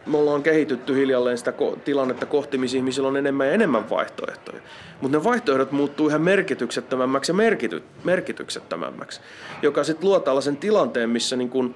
me 0.07 0.19
ollaan 0.19 0.43
kehitytty 0.43 0.97
hiljalleen 0.97 1.39
sitä 1.39 1.53
tilannetta 1.85 2.27
kohti, 2.27 2.59
missä 2.59 2.77
ihmisillä 2.77 3.09
on 3.09 3.17
enemmän 3.17 3.47
ja 3.47 3.53
enemmän 3.53 3.91
vaihtoehtoja. 3.91 4.63
Mutta 5.01 5.19
ne 5.19 5.25
vaihtoehdot 5.25 5.73
muuttuu 5.73 6.09
ihan 6.09 6.23
merkityksettömämmäksi 6.23 7.31
ja 7.31 7.35
merkity, 7.35 7.83
merkityksettömämmäksi, 8.05 9.21
joka 9.63 9.85
sitten 9.85 10.09
luo 10.09 10.21
tällaisen 10.21 10.57
tilanteen, 10.57 11.11
missä 11.11 11.37
niin 11.37 11.51
kun 11.51 11.75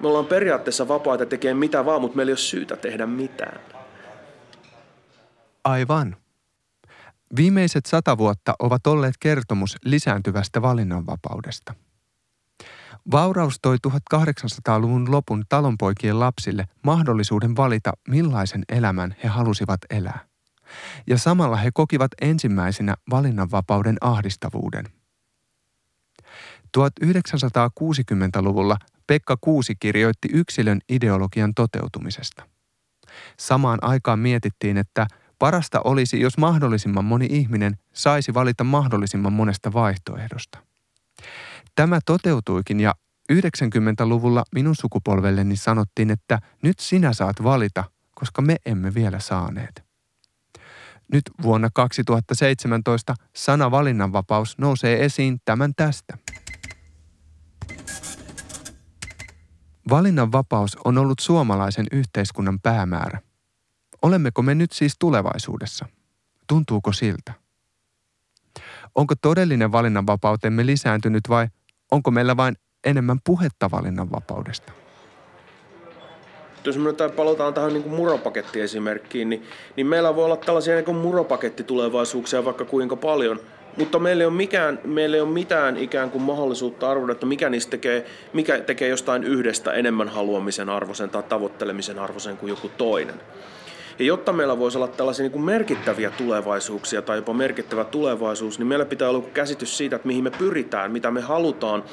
me 0.00 0.08
ollaan 0.08 0.26
periaatteessa 0.26 0.88
vapaita 0.88 1.26
tekemään 1.26 1.56
mitä 1.56 1.84
vaan, 1.84 2.00
mutta 2.00 2.16
meillä 2.16 2.30
ei 2.30 2.32
ole 2.32 2.38
syytä 2.38 2.76
tehdä 2.76 3.06
mitään. 3.06 3.60
Aivan. 5.66 6.16
Viimeiset 7.36 7.86
sata 7.86 8.18
vuotta 8.18 8.54
ovat 8.58 8.86
olleet 8.86 9.14
kertomus 9.20 9.76
lisääntyvästä 9.84 10.62
valinnanvapaudesta. 10.62 11.74
Vauraus 13.10 13.58
toi 13.62 13.76
1800-luvun 13.86 15.10
lopun 15.10 15.44
talonpoikien 15.48 16.20
lapsille 16.20 16.64
mahdollisuuden 16.82 17.56
valita, 17.56 17.92
millaisen 18.08 18.64
elämän 18.68 19.16
he 19.22 19.28
halusivat 19.28 19.80
elää. 19.90 20.18
Ja 21.06 21.18
samalla 21.18 21.56
he 21.56 21.70
kokivat 21.74 22.10
ensimmäisenä 22.20 22.94
valinnanvapauden 23.10 23.96
ahdistavuuden. 24.00 24.84
1960-luvulla 26.78 28.76
Pekka 29.06 29.36
Kuusi 29.40 29.74
kirjoitti 29.80 30.28
yksilön 30.32 30.80
ideologian 30.88 31.54
toteutumisesta. 31.54 32.48
Samaan 33.38 33.78
aikaan 33.82 34.18
mietittiin, 34.18 34.76
että 34.76 35.06
parasta 35.38 35.80
olisi, 35.84 36.20
jos 36.20 36.38
mahdollisimman 36.38 37.04
moni 37.04 37.26
ihminen 37.30 37.78
saisi 37.92 38.34
valita 38.34 38.64
mahdollisimman 38.64 39.32
monesta 39.32 39.72
vaihtoehdosta. 39.72 40.58
Tämä 41.74 41.98
toteutuikin 42.06 42.80
ja 42.80 42.94
90-luvulla 43.32 44.44
minun 44.54 44.76
sukupolvelleni 44.76 45.56
sanottiin, 45.56 46.10
että 46.10 46.38
nyt 46.62 46.78
sinä 46.78 47.12
saat 47.12 47.42
valita, 47.42 47.84
koska 48.14 48.42
me 48.42 48.56
emme 48.66 48.94
vielä 48.94 49.20
saaneet. 49.20 49.84
Nyt 51.12 51.22
vuonna 51.42 51.68
2017 51.74 53.14
sana 53.36 53.70
valinnanvapaus 53.70 54.58
nousee 54.58 55.04
esiin 55.04 55.40
tämän 55.44 55.72
tästä. 55.76 56.18
Valinnanvapaus 59.90 60.76
on 60.84 60.98
ollut 60.98 61.18
suomalaisen 61.18 61.86
yhteiskunnan 61.92 62.60
päämäärä. 62.60 63.25
Olemmeko 64.06 64.42
me 64.42 64.54
nyt 64.54 64.72
siis 64.72 64.92
tulevaisuudessa? 64.98 65.86
Tuntuuko 66.46 66.92
siltä? 66.92 67.32
Onko 68.94 69.14
todellinen 69.22 69.72
valinnanvapautemme 69.72 70.66
lisääntynyt 70.66 71.22
vai 71.28 71.46
onko 71.90 72.10
meillä 72.10 72.36
vain 72.36 72.56
enemmän 72.84 73.18
puhetta 73.24 73.70
valinnanvapaudesta? 73.70 74.72
jos 76.64 76.78
me 76.78 76.88
nyt 76.88 77.16
palataan 77.16 77.54
tähän 77.54 77.72
niin 77.72 77.88
muropakettiesimerkkiin, 77.88 79.28
niin, 79.30 79.42
niin 79.76 79.86
meillä 79.86 80.16
voi 80.16 80.24
olla 80.24 80.36
tällaisia 80.36 80.74
niin 80.74 80.96
muropakettitulevaisuuksia 80.96 82.44
vaikka 82.44 82.64
kuinka 82.64 82.96
paljon, 82.96 83.40
mutta 83.76 83.98
meillä 83.98 84.22
ei, 84.22 84.26
ole 84.26 84.34
mikään, 84.34 84.80
meillä 84.84 85.16
ei 85.16 85.20
ole 85.20 85.30
mitään 85.30 85.76
ikään 85.76 86.10
kuin 86.10 86.22
mahdollisuutta 86.22 86.90
arvoida, 86.90 87.12
että 87.12 87.26
mikä 87.26 87.50
niistä 87.50 87.70
tekee, 87.70 88.06
mikä 88.32 88.58
tekee 88.58 88.88
jostain 88.88 89.24
yhdestä 89.24 89.72
enemmän 89.72 90.08
haluamisen 90.08 90.68
arvoisen 90.68 91.10
tai 91.10 91.22
tavoittelemisen 91.22 91.98
arvoisen 91.98 92.36
kuin 92.36 92.50
joku 92.50 92.68
toinen. 92.68 93.20
Ja 93.98 94.04
jotta 94.04 94.32
meillä 94.32 94.58
voisi 94.58 94.78
olla 94.78 94.88
tällaisia 94.88 95.22
niin 95.22 95.32
kuin 95.32 95.44
merkittäviä 95.44 96.10
tulevaisuuksia 96.10 97.02
tai 97.02 97.18
jopa 97.18 97.32
merkittävä 97.32 97.84
tulevaisuus, 97.84 98.58
niin 98.58 98.66
meillä 98.66 98.84
pitää 98.84 99.08
olla 99.08 99.24
käsitys 99.34 99.76
siitä, 99.76 99.96
että 99.96 100.08
mihin 100.08 100.24
me 100.24 100.30
pyritään, 100.30 100.92
mitä 100.92 101.10
me 101.10 101.20
halutaan 101.20 101.84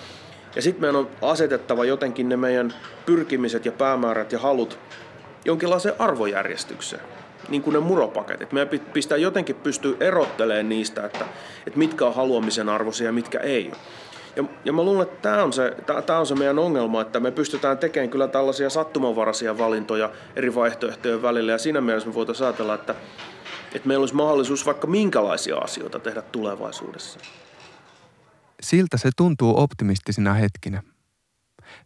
ja 0.55 0.61
sitten 0.61 0.81
meidän 0.81 0.95
on 0.95 1.09
asetettava 1.21 1.85
jotenkin 1.85 2.29
ne 2.29 2.37
meidän 2.37 2.73
pyrkimiset 3.05 3.65
ja 3.65 3.71
päämäärät 3.71 4.31
ja 4.31 4.39
halut 4.39 4.79
jonkinlaiseen 5.45 5.95
arvojärjestykseen, 5.99 7.01
niin 7.49 7.61
kuin 7.61 7.73
ne 7.73 7.79
muropaketit. 7.79 8.51
Meidän 8.51 8.79
pitää 8.93 9.17
jotenkin 9.17 9.55
pystyä 9.55 9.97
erottelemaan 9.99 10.69
niistä, 10.69 11.05
että, 11.05 11.25
että 11.67 11.79
mitkä 11.79 12.05
on 12.05 12.15
haluamisen 12.15 12.69
arvoisia 12.69 13.05
ja 13.07 13.13
mitkä 13.13 13.39
ei 13.39 13.67
ole. 13.67 13.77
Ja, 14.35 14.43
ja 14.65 14.73
mä 14.73 14.83
luulen, 14.83 15.07
että 15.07 15.21
tämä 15.21 15.43
on, 15.43 15.53
se, 15.53 15.75
on 16.19 16.27
se 16.27 16.35
meidän 16.35 16.59
ongelma, 16.59 17.01
että 17.01 17.19
me 17.19 17.31
pystytään 17.31 17.77
tekemään 17.77 18.09
kyllä 18.09 18.27
tällaisia 18.27 18.69
sattumanvaraisia 18.69 19.57
valintoja 19.57 20.11
eri 20.35 20.55
vaihtoehtojen 20.55 21.21
välillä. 21.21 21.51
Ja 21.51 21.57
siinä 21.57 21.81
mielessä 21.81 22.09
me 22.09 22.15
voitaisiin 22.15 22.47
ajatella, 22.47 22.73
että, 22.73 22.95
että 23.75 23.87
meillä 23.87 24.01
olisi 24.01 24.15
mahdollisuus 24.15 24.65
vaikka 24.65 24.87
minkälaisia 24.87 25.57
asioita 25.57 25.99
tehdä 25.99 26.21
tulevaisuudessa. 26.21 27.19
Siltä 28.61 28.97
se 28.97 29.09
tuntuu 29.17 29.59
optimistisina 29.61 30.33
hetkinä. 30.33 30.83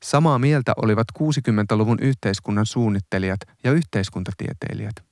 Samaa 0.04 0.40
mieltä 0.40 0.74
olivat 0.78 1.08
60-luvun 1.20 1.98
yhteiskunnan 2.02 2.66
suunnittelijat 2.66 3.40
ja 3.64 3.72
yhteiskuntatieteilijät. 3.72 5.07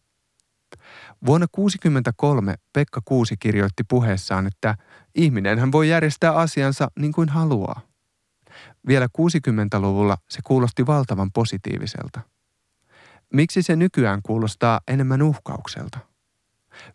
Vuonna 1.25 1.48
1963 1.48 2.55
Pekka 2.74 3.01
Kuusi 3.05 3.36
kirjoitti 3.39 3.84
puheessaan, 3.84 4.48
että 4.48 4.75
ihminenhän 5.15 5.72
voi 5.72 5.89
järjestää 5.89 6.31
asiansa 6.31 6.88
niin 7.00 7.13
kuin 7.13 7.29
haluaa. 7.29 7.81
Vielä 8.88 9.07
60-luvulla 9.22 10.17
se 10.29 10.39
kuulosti 10.43 10.86
valtavan 10.88 11.31
positiiviselta. 11.31 12.22
Miksi 13.33 13.61
se 13.61 13.75
nykyään 13.75 14.22
kuulostaa 14.24 14.81
enemmän 14.87 15.22
uhkaukselta? 15.22 16.00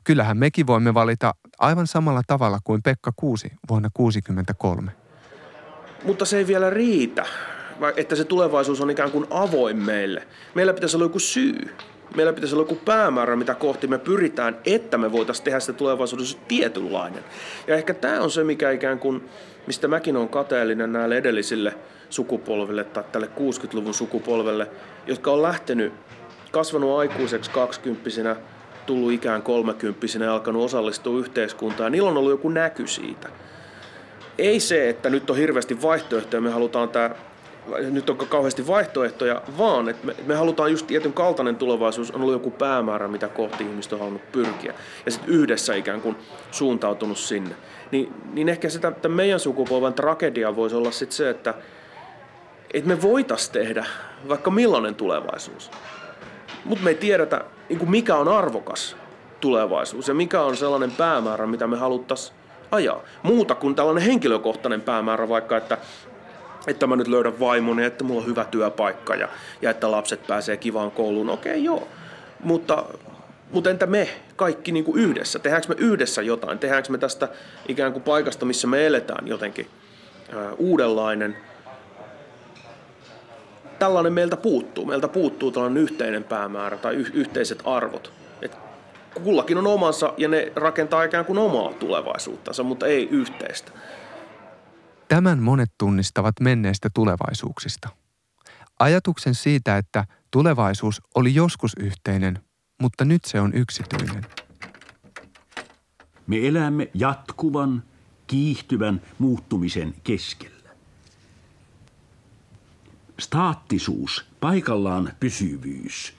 Kyllähän 0.04 0.36
mekin 0.36 0.66
voimme 0.66 0.94
valita 0.94 1.34
aivan 1.58 1.86
samalla 1.86 2.22
tavalla 2.26 2.58
kuin 2.64 2.82
Pekka 2.82 3.12
Kuusi 3.16 3.52
vuonna 3.68 3.90
1963. 3.96 4.92
Mutta 6.04 6.24
se 6.24 6.38
ei 6.38 6.46
vielä 6.46 6.70
riitä, 6.70 7.26
että 7.96 8.16
se 8.16 8.24
tulevaisuus 8.24 8.80
on 8.80 8.90
ikään 8.90 9.10
kuin 9.10 9.26
avoin 9.30 9.76
meille. 9.76 10.28
Meillä 10.54 10.74
pitäisi 10.74 10.96
olla 10.96 11.04
joku 11.04 11.18
syy. 11.18 11.76
Meillä 12.16 12.32
pitäisi 12.32 12.54
olla 12.54 12.62
joku 12.62 12.74
päämäärä, 12.84 13.36
mitä 13.36 13.54
kohti 13.54 13.86
me 13.86 13.98
pyritään, 13.98 14.58
että 14.64 14.98
me 14.98 15.12
voitaisiin 15.12 15.44
tehdä 15.44 15.60
sitä 15.60 15.72
tulevaisuudessa 15.72 16.38
tietynlainen. 16.48 17.24
Ja 17.66 17.74
ehkä 17.74 17.94
tämä 17.94 18.20
on 18.20 18.30
se, 18.30 18.44
mikä 18.44 18.70
ikään 18.70 18.98
kuin, 18.98 19.28
mistä 19.66 19.88
mäkin 19.88 20.16
olen 20.16 20.28
kateellinen 20.28 20.92
näille 20.92 21.16
edellisille 21.16 21.74
sukupolville 22.10 22.84
tai 22.84 23.04
tälle 23.12 23.26
60-luvun 23.26 23.94
sukupolvelle, 23.94 24.70
jotka 25.06 25.30
on 25.30 25.42
lähtenyt, 25.42 25.92
kasvanut 26.50 26.98
aikuiseksi 26.98 27.50
kaksikymppisenä, 27.50 28.36
tullut 28.86 29.12
ikään 29.12 29.42
kolmekymppisenä 29.42 30.24
ja 30.24 30.32
alkanut 30.32 30.64
osallistua 30.64 31.18
yhteiskuntaan, 31.18 31.92
niillä 31.92 32.10
on 32.10 32.16
ollut 32.16 32.30
joku 32.30 32.48
näky 32.48 32.86
siitä. 32.86 33.28
Ei 34.38 34.60
se, 34.60 34.88
että 34.88 35.10
nyt 35.10 35.30
on 35.30 35.36
hirveästi 35.36 35.82
vaihtoehtoja, 35.82 36.40
me 36.40 36.50
halutaan 36.50 36.88
tämä 36.88 37.10
nyt 37.90 38.10
on 38.10 38.16
kauheasti 38.16 38.66
vaihtoehtoja, 38.66 39.42
vaan 39.58 39.88
että 39.88 40.06
me, 40.06 40.14
me 40.26 40.34
halutaan 40.34 40.70
just 40.70 40.86
tietyn 40.86 41.12
kaltainen 41.12 41.56
tulevaisuus, 41.56 42.10
on 42.10 42.20
ollut 42.20 42.32
joku 42.32 42.50
päämäärä, 42.50 43.08
mitä 43.08 43.28
kohti 43.28 43.64
ihmiset 43.64 43.92
on 43.92 43.98
halunnut 43.98 44.32
pyrkiä. 44.32 44.74
Ja 45.06 45.12
sitten 45.12 45.30
yhdessä 45.30 45.74
ikään 45.74 46.00
kuin 46.00 46.16
suuntautunut 46.50 47.18
sinne. 47.18 47.54
Niin, 47.90 48.12
niin 48.32 48.48
ehkä 48.48 48.68
sitä 48.68 48.92
meidän 49.08 49.40
sukupolven 49.40 49.94
tragedia 49.94 50.56
voisi 50.56 50.76
olla 50.76 50.90
sitten 50.90 51.16
se, 51.16 51.30
että, 51.30 51.54
että 52.74 52.88
me 52.88 53.02
voitaisiin 53.02 53.52
tehdä 53.52 53.86
vaikka 54.28 54.50
millainen 54.50 54.94
tulevaisuus. 54.94 55.70
Mutta 56.64 56.84
me 56.84 56.90
ei 56.90 56.96
tiedetä, 56.96 57.44
niin 57.68 57.90
mikä 57.90 58.16
on 58.16 58.28
arvokas 58.28 58.96
tulevaisuus 59.40 60.08
ja 60.08 60.14
mikä 60.14 60.42
on 60.42 60.56
sellainen 60.56 60.90
päämäärä, 60.90 61.46
mitä 61.46 61.66
me 61.66 61.76
haluttaisiin 61.76 62.36
ajaa. 62.70 63.02
Muuta 63.22 63.54
kuin 63.54 63.74
tällainen 63.74 64.04
henkilökohtainen 64.04 64.80
päämäärä, 64.80 65.28
vaikka 65.28 65.56
että, 65.56 65.78
että 66.66 66.86
mä 66.86 66.96
nyt 66.96 67.08
löydän 67.08 67.40
vaimoni, 67.40 67.84
että 67.84 68.04
mulla 68.04 68.20
on 68.20 68.26
hyvä 68.26 68.44
työpaikka 68.44 69.14
ja, 69.14 69.28
ja 69.62 69.70
että 69.70 69.90
lapset 69.90 70.26
pääsee 70.26 70.56
kivaan 70.56 70.90
kouluun. 70.90 71.30
Okei, 71.30 71.52
okay, 71.52 71.62
joo. 71.62 71.88
Mutta, 72.44 72.84
mutta 73.52 73.70
entä 73.70 73.86
me 73.86 74.08
kaikki 74.36 74.72
niin 74.72 74.84
kuin 74.84 74.98
yhdessä? 74.98 75.38
Tehdäänkö 75.38 75.68
me 75.68 75.74
yhdessä 75.78 76.22
jotain? 76.22 76.58
Tehdäänkö 76.58 76.92
me 76.92 76.98
tästä 76.98 77.28
ikään 77.68 77.92
kuin 77.92 78.02
paikasta, 78.02 78.46
missä 78.46 78.66
me 78.66 78.86
eletään 78.86 79.28
jotenkin 79.28 79.66
ää, 80.36 80.52
uudenlainen– 80.58 81.36
tällainen 83.80 84.12
meiltä 84.12 84.36
puuttuu. 84.36 84.84
Meiltä 84.84 85.08
puuttuu 85.08 85.50
tällainen 85.50 85.82
yhteinen 85.82 86.24
päämäärä 86.24 86.76
tai 86.76 86.94
y- 86.94 87.10
yhteiset 87.14 87.62
arvot. 87.64 88.12
Et 88.42 88.56
kullakin 89.24 89.58
on 89.58 89.66
omansa 89.66 90.12
ja 90.16 90.28
ne 90.28 90.52
rakentaa 90.56 91.04
ikään 91.04 91.24
kuin 91.24 91.38
omaa 91.38 91.72
tulevaisuuttansa, 91.72 92.62
mutta 92.62 92.86
ei 92.86 93.08
yhteistä. 93.10 93.72
Tämän 95.10 95.42
monet 95.42 95.70
tunnistavat 95.78 96.40
menneistä 96.40 96.90
tulevaisuuksista. 96.94 97.88
Ajatuksen 98.78 99.34
siitä, 99.34 99.76
että 99.76 100.04
tulevaisuus 100.30 101.02
oli 101.14 101.34
joskus 101.34 101.72
yhteinen, 101.80 102.38
mutta 102.80 103.04
nyt 103.04 103.24
se 103.24 103.40
on 103.40 103.54
yksityinen. 103.54 104.26
Me 106.26 106.48
elämme 106.48 106.90
jatkuvan, 106.94 107.82
kiihtyvän 108.26 109.02
muuttumisen 109.18 109.94
keskellä. 110.04 110.70
Staattisuus, 113.18 114.26
paikallaan 114.40 115.12
pysyvyys, 115.20 116.14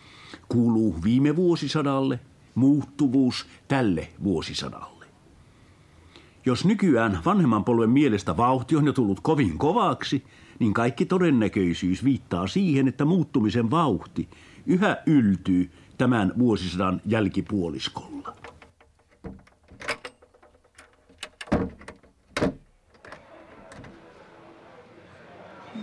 kuuluu 0.49 1.03
viime 1.03 1.35
vuosisadalle, 1.35 2.19
muuttuvuus 2.55 3.47
tälle 3.67 4.09
vuosisadalle. 4.23 5.00
Jos 6.45 6.65
nykyään 6.65 7.19
vanhemman 7.25 7.63
polven 7.63 7.89
mielestä 7.89 8.37
vauhti 8.37 8.75
on 8.75 8.85
jo 8.85 8.93
tullut 8.93 9.19
kovin 9.19 9.57
kovaksi, 9.57 10.23
niin 10.59 10.73
kaikki 10.73 11.05
todennäköisyys 11.05 12.03
viittaa 12.03 12.47
siihen, 12.47 12.87
että 12.87 13.05
muuttumisen 13.05 13.71
vauhti 13.71 14.27
yhä 14.65 14.97
yltyy 15.05 15.71
tämän 15.97 16.33
vuosisadan 16.39 17.01
jälkipuoliskolla. 17.05 18.35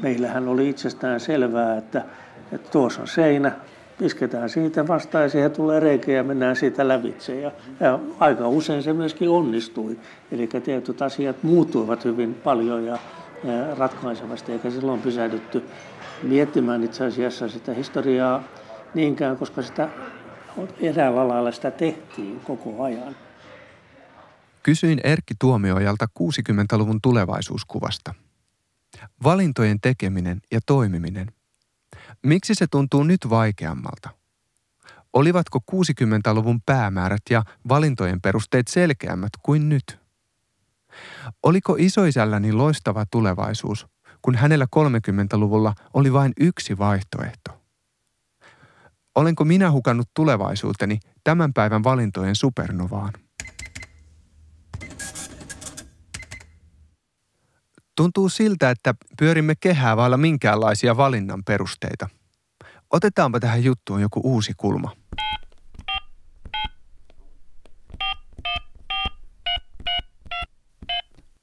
meillähän 0.03 0.49
oli 0.49 0.69
itsestään 0.69 1.21
selvää, 1.21 1.77
että, 1.77 2.05
että 2.53 2.71
tuossa 2.71 3.01
on 3.01 3.09
seinä, 3.09 3.53
isketään 4.01 4.51
siitä 4.51 4.89
vastaan 4.89 5.25
ja 5.25 5.31
siihen 5.31 5.51
tulee 5.51 5.81
reikä 5.81 6.13
ja 6.13 6.25
mennään 6.25 6.57
siitä 6.57 6.89
lävitse. 6.89 7.41
Ja, 7.41 7.53
ja 7.81 7.99
aika 8.19 8.49
usein 8.49 8.83
se 8.83 8.93
myöskin 8.93 9.29
onnistui. 9.29 9.99
Eli 10.33 10.47
tietyt 10.47 11.03
asiat 11.03 11.43
muuttuivat 11.43 12.05
hyvin 12.05 12.35
paljon 12.35 12.85
ja, 12.85 12.99
ja 13.45 13.75
ratkaisevasti, 13.75 14.53
eikä 14.53 14.71
silloin 14.71 15.01
pysähdytty 15.01 15.63
miettimään 16.23 16.85
itse 16.85 17.05
asiassa 17.05 17.49
sitä 17.49 17.75
historiaa 17.75 18.43
niinkään, 18.95 19.37
koska 19.37 19.63
sitä 19.63 19.89
eräällä 20.81 21.29
lailla 21.29 21.53
sitä 21.53 21.71
tehtiin 21.71 22.41
koko 22.41 22.83
ajan. 22.83 23.17
Kysyin 24.63 25.01
Erkki 25.05 25.35
Tuomiojalta 25.39 26.07
60-luvun 26.21 26.99
tulevaisuuskuvasta– 27.03 28.15
Valintojen 29.25 29.81
tekeminen 29.81 30.41
ja 30.53 30.61
toimiminen. 30.67 31.27
Miksi 32.27 32.55
se 32.55 32.67
tuntuu 32.67 33.03
nyt 33.03 33.21
vaikeammalta? 33.31 34.11
Olivatko 35.13 35.59
60-luvun 35.73 36.61
päämäärät 36.67 37.23
ja 37.31 37.43
valintojen 37.69 38.21
perusteet 38.21 38.69
selkeämmät 38.69 39.31
kuin 39.43 39.69
nyt? 39.69 39.99
Oliko 41.43 41.77
isoisälläni 41.79 42.53
loistava 42.53 43.07
tulevaisuus, 43.07 43.87
kun 44.23 44.35
hänellä 44.35 44.67
30-luvulla 44.77 45.75
oli 45.95 46.13
vain 46.13 46.33
yksi 46.41 46.79
vaihtoehto? 46.79 47.63
Olenko 49.15 49.45
minä 49.45 49.71
hukannut 49.71 50.09
tulevaisuuteni 50.15 50.99
tämän 51.25 51.53
päivän 51.53 51.85
valintojen 51.85 52.37
supernovaan? 52.37 53.13
Tuntuu 57.99 58.29
siltä, 58.29 58.71
että 58.71 58.95
pyörimme 59.19 59.55
kehää 59.61 59.97
vailla 59.97 60.17
minkäänlaisia 60.17 60.97
valinnan 60.97 61.45
perusteita. 61.45 62.09
Otetaanpa 62.91 63.41
tähän 63.41 63.65
juttuun 63.65 64.01
joku 64.01 64.21
uusi 64.25 64.53
kulma. 64.57 64.97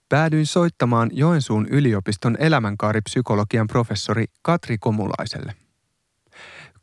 Päädyin 0.09 0.45
soittamaan 0.45 1.09
Joensuun 1.13 1.67
yliopiston 1.67 2.37
elämänkaaripsykologian 2.39 3.67
professori 3.67 4.25
Katri 4.41 4.77
Komulaiselle. 4.77 5.55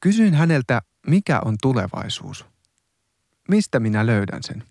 Kysyin 0.01 0.35
häneltä, 0.35 0.83
mikä 1.07 1.41
on 1.45 1.57
tulevaisuus. 1.63 2.47
Mistä 3.49 3.81
minä 3.81 4.07
löydän 4.07 4.43
sen? 4.43 4.65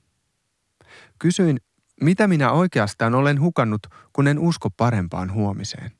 Kysyin, 1.19 1.61
mitä 2.01 2.27
minä 2.27 2.51
oikeastaan 2.51 3.15
olen 3.15 3.41
hukannut, 3.41 3.87
kun 4.13 4.27
en 4.27 4.39
usko 4.39 4.69
parempaan 4.69 5.33
huomiseen. 5.33 5.91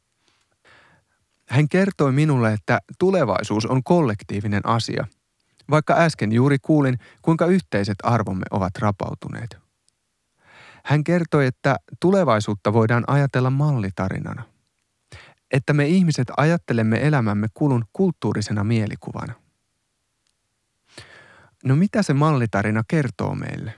Hän 1.50 1.70
kertoi 1.70 2.12
minulle, 2.12 2.54
että 2.54 2.80
tulevaisuus 3.00 3.66
on 3.66 3.84
kollektiivinen 3.84 4.66
asia, 4.66 5.08
vaikka 5.70 5.94
äsken 5.94 6.32
juuri 6.32 6.58
kuulin, 6.60 6.98
kuinka 7.22 7.46
yhteiset 7.46 7.96
arvomme 8.04 8.46
ovat 8.52 8.78
rapautuneet. 8.80 9.58
Hän 10.86 11.04
kertoi, 11.04 11.46
että 11.46 11.76
tulevaisuutta 12.00 12.74
voidaan 12.74 13.04
ajatella 13.08 13.50
mallitarinana. 13.50 14.44
Että 15.52 15.74
me 15.74 15.88
ihmiset 15.88 16.28
ajattelemme 16.38 17.08
elämämme 17.08 17.48
kulun 17.54 17.86
kulttuurisena 17.94 18.64
mielikuvana. 18.64 19.34
No 21.64 21.76
mitä 21.76 22.04
se 22.04 22.14
mallitarina 22.14 22.84
kertoo 22.88 23.36
meille? 23.36 23.74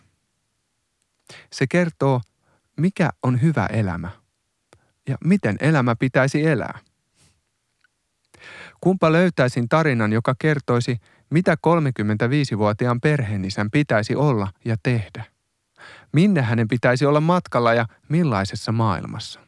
Se 1.52 1.68
kertoo, 1.68 2.22
mikä 2.78 3.10
on 3.24 3.42
hyvä 3.42 3.66
elämä 3.66 4.10
ja 5.10 5.18
miten 5.26 5.56
elämä 5.60 5.96
pitäisi 5.96 6.46
elää. 6.48 6.80
Kumpa 8.82 9.12
löytäisin 9.12 9.70
tarinan, 9.70 10.14
joka 10.14 10.36
kertoisi, 10.40 10.98
mitä 11.30 11.58
35-vuotiaan 11.68 13.02
perheenisän 13.02 13.72
pitäisi 13.72 14.16
olla 14.16 14.48
ja 14.66 14.76
tehdä? 14.84 15.24
Minne 16.14 16.42
hänen 16.42 16.68
pitäisi 16.68 17.06
olla 17.06 17.22
matkalla 17.22 17.74
ja 17.74 17.86
millaisessa 18.10 18.72
maailmassa? 18.72 19.40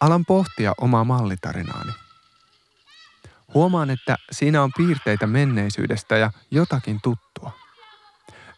Alan 0.00 0.24
pohtia 0.24 0.72
omaa 0.80 1.04
mallitarinaani. 1.04 2.05
Huomaan, 3.56 3.90
että 3.90 4.16
siinä 4.30 4.62
on 4.62 4.70
piirteitä 4.76 5.26
menneisyydestä 5.26 6.16
ja 6.16 6.30
jotakin 6.50 7.00
tuttua. 7.02 7.52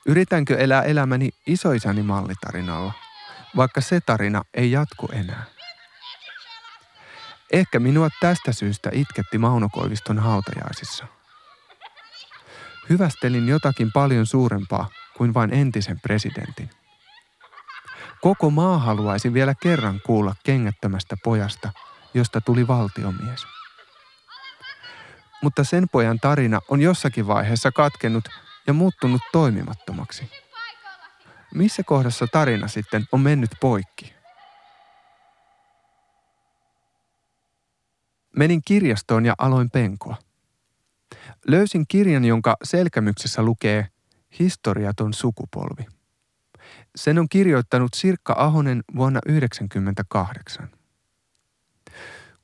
Yritänkö 0.07 0.57
elää 0.57 0.83
elämäni 0.83 1.31
isoisäni 1.47 2.03
mallitarinalla, 2.03 2.93
vaikka 3.57 3.81
se 3.81 4.01
tarina 4.01 4.43
ei 4.55 4.71
jatku 4.71 5.09
enää? 5.13 5.45
Ehkä 7.53 7.79
minua 7.79 8.09
tästä 8.21 8.53
syystä 8.53 8.91
itketti 8.93 9.39
Mauno 9.39 9.69
Koiviston 9.73 10.19
hautajaisissa. 10.19 11.07
Hyvästelin 12.91 13.49
jotakin 13.49 13.93
paljon 13.93 14.27
suurempaa 14.27 14.89
kuin 15.17 15.35
vain 15.35 15.55
entisen 15.55 16.01
presidentin. 16.01 16.71
Koko 18.21 18.51
maa 18.51 18.79
haluaisi 18.79 19.33
vielä 19.33 19.55
kerran 19.63 20.01
kuulla 20.07 20.35
kengättömästä 20.45 21.17
pojasta, 21.25 21.73
josta 22.15 22.41
tuli 22.41 22.67
valtiomies. 22.67 23.58
Mutta 25.43 25.65
sen 25.65 25.89
pojan 25.93 26.21
tarina 26.21 26.61
on 26.69 26.81
jossakin 26.81 27.27
vaiheessa 27.27 27.73
katkennut 27.73 28.25
ja 28.67 28.73
muuttunut 28.73 29.23
toimimattomaksi. 29.33 30.31
Missä 31.55 31.83
kohdassa 31.83 32.27
tarina 32.27 32.69
sitten 32.69 33.07
on 33.13 33.21
mennyt 33.21 33.51
poikki? 33.61 34.15
Menin 38.37 38.61
kirjastoon 38.65 39.27
ja 39.27 39.35
aloin 39.39 39.71
penkoa. 39.71 40.17
Löysin 41.47 41.85
kirjan, 41.89 42.25
jonka 42.25 42.57
selkämyksessä 42.65 43.43
lukee 43.43 43.89
Historiaton 44.39 45.15
sukupolvi. 45.15 45.87
Sen 46.97 47.19
on 47.19 47.29
kirjoittanut 47.29 47.95
Sirkka 47.95 48.35
Ahonen 48.39 48.85
vuonna 48.97 49.21
1998. 49.27 50.71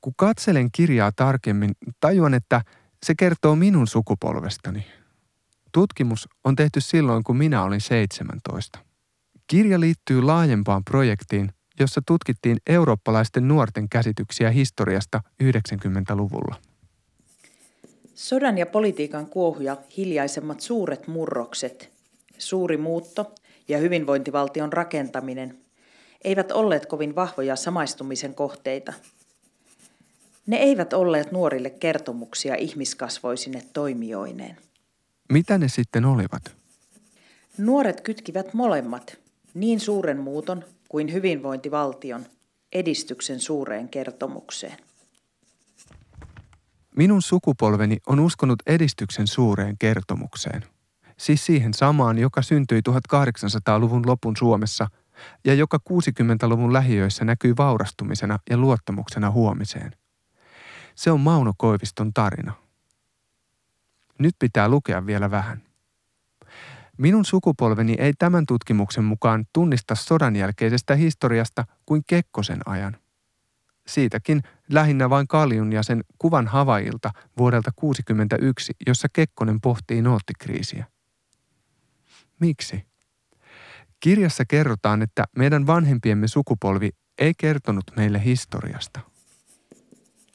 Kun 0.00 0.12
katselen 0.16 0.72
kirjaa 0.72 1.12
tarkemmin, 1.12 1.70
tajuan, 2.00 2.34
että 2.34 2.62
se 3.04 3.14
kertoo 3.14 3.56
minun 3.56 3.86
sukupolvestani. 3.86 4.86
Tutkimus 5.72 6.28
on 6.44 6.56
tehty 6.56 6.80
silloin, 6.80 7.24
kun 7.24 7.36
minä 7.36 7.62
olin 7.62 7.80
17. 7.80 8.78
Kirja 9.46 9.80
liittyy 9.80 10.22
laajempaan 10.22 10.84
projektiin, 10.84 11.52
jossa 11.80 12.02
tutkittiin 12.06 12.56
eurooppalaisten 12.66 13.48
nuorten 13.48 13.88
käsityksiä 13.88 14.50
historiasta 14.50 15.20
90-luvulla. 15.42 16.54
Sodan 18.14 18.58
ja 18.58 18.66
politiikan 18.66 19.26
kuohuja 19.26 19.76
hiljaisemmat 19.96 20.60
suuret 20.60 21.06
murrokset, 21.06 21.90
suuri 22.38 22.76
muutto 22.76 23.34
ja 23.68 23.78
hyvinvointivaltion 23.78 24.72
rakentaminen 24.72 25.58
eivät 26.24 26.52
olleet 26.52 26.86
kovin 26.86 27.14
vahvoja 27.14 27.56
samaistumisen 27.56 28.34
kohteita. 28.34 28.92
Ne 30.46 30.56
eivät 30.56 30.92
olleet 30.92 31.32
nuorille 31.32 31.70
kertomuksia 31.70 32.54
ihmiskasvoisine 32.54 33.62
toimijoineen. 33.72 34.56
Mitä 35.32 35.58
ne 35.58 35.68
sitten 35.68 36.04
olivat? 36.04 36.56
Nuoret 37.58 38.00
kytkivät 38.00 38.54
molemmat, 38.54 39.18
niin 39.54 39.80
suuren 39.80 40.18
muuton 40.18 40.64
kuin 40.88 41.12
hyvinvointivaltion, 41.12 42.26
edistyksen 42.72 43.40
suureen 43.40 43.88
kertomukseen. 43.88 44.78
Minun 46.96 47.22
sukupolveni 47.22 47.98
on 48.06 48.20
uskonut 48.20 48.62
edistyksen 48.66 49.26
suureen 49.26 49.78
kertomukseen. 49.78 50.64
Siis 51.16 51.46
siihen 51.46 51.74
samaan, 51.74 52.18
joka 52.18 52.42
syntyi 52.42 52.80
1800-luvun 52.88 54.06
lopun 54.06 54.36
Suomessa 54.36 54.88
ja 55.44 55.54
joka 55.54 55.78
60-luvun 55.90 56.72
lähiöissä 56.72 57.24
näkyy 57.24 57.54
vaurastumisena 57.56 58.38
ja 58.50 58.56
luottamuksena 58.56 59.30
huomiseen. 59.30 59.92
Se 60.94 61.10
on 61.10 61.20
Mauno 61.20 61.52
Koiviston 61.56 62.12
tarina. 62.14 62.52
Nyt 64.18 64.34
pitää 64.38 64.68
lukea 64.68 65.06
vielä 65.06 65.30
vähän. 65.30 65.62
Minun 66.98 67.24
sukupolveni 67.24 67.96
ei 67.98 68.12
tämän 68.18 68.46
tutkimuksen 68.46 69.04
mukaan 69.04 69.44
tunnista 69.52 69.94
sodan 69.94 70.36
jälkeisestä 70.36 70.94
historiasta 70.94 71.64
kuin 71.86 72.02
Kekkosen 72.06 72.60
ajan. 72.66 72.96
Siitäkin 73.86 74.42
lähinnä 74.70 75.10
vain 75.10 75.28
Kaljun 75.28 75.72
ja 75.72 75.82
sen 75.82 76.04
kuvan 76.18 76.46
havailta 76.46 77.10
vuodelta 77.38 77.70
1961, 77.80 78.72
jossa 78.86 79.08
Kekkonen 79.12 79.60
pohtii 79.60 80.02
noottikriisiä. 80.02 80.86
Miksi? 82.40 82.86
Kirjassa 84.00 84.44
kerrotaan, 84.44 85.02
että 85.02 85.24
meidän 85.36 85.66
vanhempiemme 85.66 86.28
sukupolvi 86.28 86.90
ei 87.18 87.32
kertonut 87.38 87.84
meille 87.96 88.24
historiasta. 88.24 89.00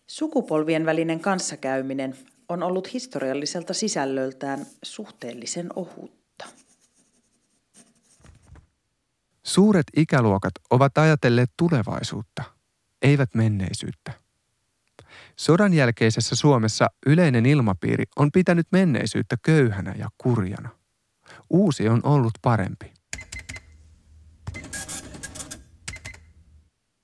Sukupolvien 0.09 0.85
välinen 0.85 1.19
kanssakäyminen 1.19 2.15
on 2.49 2.63
ollut 2.63 2.93
historialliselta 2.93 3.73
sisällöltään 3.73 4.65
suhteellisen 4.83 5.69
ohutta. 5.75 6.45
Suuret 9.43 9.85
ikäluokat 9.95 10.51
ovat 10.69 10.97
ajatelleet 10.97 11.49
tulevaisuutta, 11.57 12.43
eivät 13.01 13.29
menneisyyttä. 13.35 14.13
Sodan 15.35 15.73
jälkeisessä 15.73 16.35
Suomessa 16.35 16.87
yleinen 17.05 17.45
ilmapiiri 17.45 18.03
on 18.15 18.31
pitänyt 18.31 18.67
menneisyyttä 18.71 19.35
köyhänä 19.41 19.95
ja 19.97 20.09
kurjana. 20.17 20.69
Uusi 21.49 21.89
on 21.89 21.99
ollut 22.03 22.33
parempi. 22.41 22.98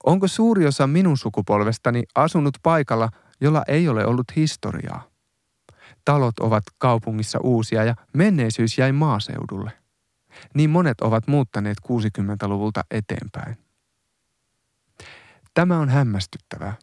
Onko 0.06 0.28
suuri 0.28 0.68
osa 0.68 0.88
minun 0.88 1.18
sukupolvestani 1.18 2.04
asunut 2.15 2.58
paikalla, 2.63 3.10
jolla 3.41 3.63
ei 3.68 3.88
ole 3.88 4.06
ollut 4.06 4.36
historiaa? 4.36 5.04
Talot 6.06 6.39
ovat 6.39 6.63
kaupungissa 6.78 7.39
uusia 7.44 7.84
ja 7.84 7.96
menneisyys 8.13 8.78
jäi 8.78 8.91
maaseudulle. 8.91 9.72
Niin 10.54 10.70
monet 10.70 11.02
ovat 11.02 11.28
muuttaneet 11.28 11.78
60-luvulta 11.88 12.84
eteenpäin. 12.91 13.58
Tämä 15.54 15.80
on 15.80 15.89
hämmästyttävää. 15.89 16.74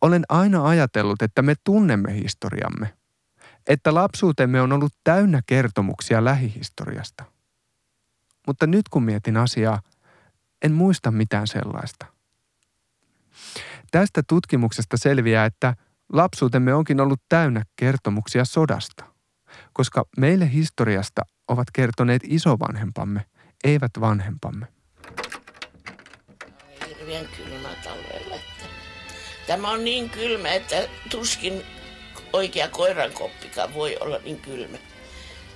Olen 0.00 0.24
aina 0.28 0.66
ajatellut, 0.66 1.22
että 1.22 1.42
me 1.42 1.54
tunnemme 1.64 2.14
historiamme, 2.14 2.94
että 3.66 3.94
lapsuutemme 3.94 4.60
on 4.60 4.72
ollut 4.72 4.92
täynnä 5.04 5.40
kertomuksia 5.46 6.24
lähihistoriasta. 6.24 7.24
Mutta 8.46 8.66
nyt 8.66 8.88
kun 8.88 9.02
mietin 9.02 9.36
asiaa, 9.36 9.82
en 10.64 10.72
muista 10.72 11.10
mitään 11.10 11.46
sellaista. 11.46 12.06
Tästä 13.90 14.22
tutkimuksesta 14.28 14.96
selviää, 14.96 15.44
että 15.44 15.74
lapsuutemme 16.12 16.74
onkin 16.74 17.00
ollut 17.00 17.20
täynnä 17.28 17.62
kertomuksia 17.76 18.44
sodasta, 18.44 19.04
koska 19.72 20.04
meille 20.16 20.52
historiasta 20.52 21.22
ovat 21.48 21.68
kertoneet 21.72 22.22
isovanhempamme, 22.24 23.24
eivät 23.64 23.90
vanhempamme. 24.00 24.66
Hirveän 26.88 27.26
kylmä 27.36 27.68
talvella. 27.84 28.36
Tämä 29.46 29.70
on 29.70 29.84
niin 29.84 30.10
kylmä, 30.10 30.48
että 30.48 30.88
tuskin 31.10 31.62
oikea 32.32 32.68
koirankoppikaan 32.68 33.74
voi 33.74 33.96
olla 34.00 34.18
niin 34.24 34.40
kylmä. 34.40 34.78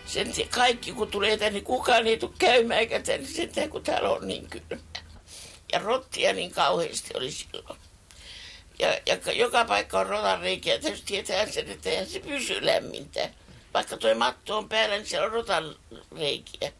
Sen 0.06 0.26
kaikki 0.50 0.92
kun 0.92 1.08
tulee 1.08 1.36
tänne, 1.36 1.60
kukaan 1.60 2.06
ei 2.06 2.18
tule 2.18 2.32
käymään 2.38 2.80
eikä 2.80 3.00
tänne 3.00 3.26
sen 3.26 3.70
kun 3.70 3.82
täällä 3.82 4.10
on 4.10 4.28
niin 4.28 4.46
kylmä. 4.50 4.82
Ja 5.72 5.78
rottia 5.78 6.32
niin 6.32 6.50
kauheasti 6.50 7.10
oli 7.14 7.30
silloin. 7.30 7.78
Ja, 8.78 9.00
ja 9.06 9.32
joka 9.32 9.64
paikka 9.64 9.98
on 9.98 10.06
rotan 10.06 10.40
reikiä. 10.40 10.78
Tietysti 10.78 11.06
tietää 11.06 11.46
sen, 11.46 11.70
että 11.70 11.90
eihän 11.90 12.06
se 12.06 12.20
pysy 12.20 12.66
lämmintä. 12.66 13.30
Vaikka 13.74 13.96
tuo 13.96 14.14
matto 14.14 14.58
on 14.58 14.68
päällä, 14.68 14.96
niin 14.96 15.06
siellä 15.06 15.26
on 15.26 15.32
rotan 15.32 15.76
reikiä. 16.16 16.72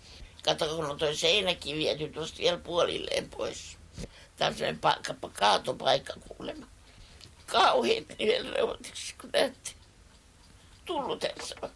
Kato, 0.45 0.77
kun 0.77 0.91
on 0.91 0.99
tuo 0.99 1.15
seinäkin 1.15 1.77
viety 1.77 2.09
tuosta 2.09 2.39
vielä 2.39 2.59
puolilleen 2.59 3.31
pois. 3.31 3.77
Tämä 4.37 4.49
on 4.49 4.55
sellainen 4.55 4.81
paikka, 4.81 5.15
kaatopaikka 5.33 6.13
kuulemma. 6.29 6.67
Kauhean 7.47 8.07
vielä 8.19 8.51
reumotiksi, 8.51 9.15
kun 9.21 9.31
näette. 9.33 9.71
Tullut 10.85 11.19
tässä 11.19 11.55
on. 11.63 11.71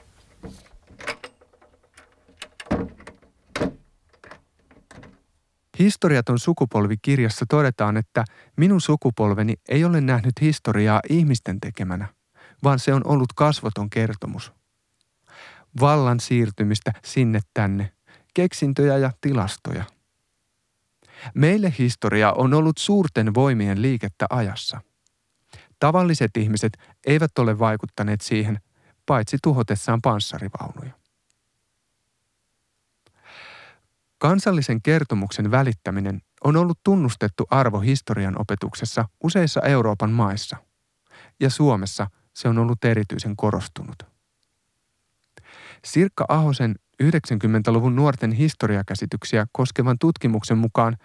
Historiaton 5.81 6.39
sukupolvi 6.39 6.97
kirjassa 7.03 7.47
todetaan, 7.49 7.97
että 7.97 8.25
minun 8.57 8.81
sukupolveni 8.81 9.55
ei 9.69 9.85
ole 9.85 10.01
nähnyt 10.01 10.33
historiaa 10.41 11.01
ihmisten 11.09 11.61
tekemänä, 11.61 12.09
vaan 12.65 12.79
se 12.79 12.95
on 12.95 13.03
ollut 13.07 13.33
kasvoton 13.33 13.91
kertomus. 13.91 14.53
Vallan 15.81 16.21
siirtymistä 16.21 16.93
sinne 17.05 17.41
tänne, 17.55 17.93
keksintöjä 18.35 18.99
ja 18.99 19.11
tilastoja. 19.21 19.85
Meille 21.35 21.75
historia 21.79 22.33
on 22.33 22.55
ollut 22.55 22.79
suurten 22.79 23.35
voimien 23.35 23.83
liikettä 23.83 24.27
ajassa. 24.31 24.81
Tavalliset 25.79 26.37
ihmiset 26.37 26.73
eivät 27.07 27.39
ole 27.39 27.59
vaikuttaneet 27.59 28.21
siihen, 28.21 28.61
paitsi 29.07 29.39
tuhotessaan 29.43 30.03
panssarivaunuja. 30.03 31.00
Kansallisen 34.21 34.83
kertomuksen 34.83 35.51
välittäminen 35.51 36.21
on 36.45 36.57
ollut 36.57 36.79
tunnustettu 36.85 37.47
arvo 37.51 37.81
historian 37.81 38.41
opetuksessa 38.41 39.09
useissa 39.25 39.61
Euroopan 39.61 40.11
maissa, 40.11 40.57
ja 41.41 41.51
Suomessa 41.51 42.07
se 42.35 42.49
on 42.49 42.59
ollut 42.59 42.85
erityisen 42.85 43.37
korostunut. 43.37 44.03
Sirkka 45.85 46.25
Ahosen 46.29 46.75
90-luvun 47.03 47.97
nuorten 47.97 48.33
historiakäsityksiä 48.33 49.47
koskevan 49.53 49.99
tutkimuksen 49.99 50.59
mukaan 50.59 50.97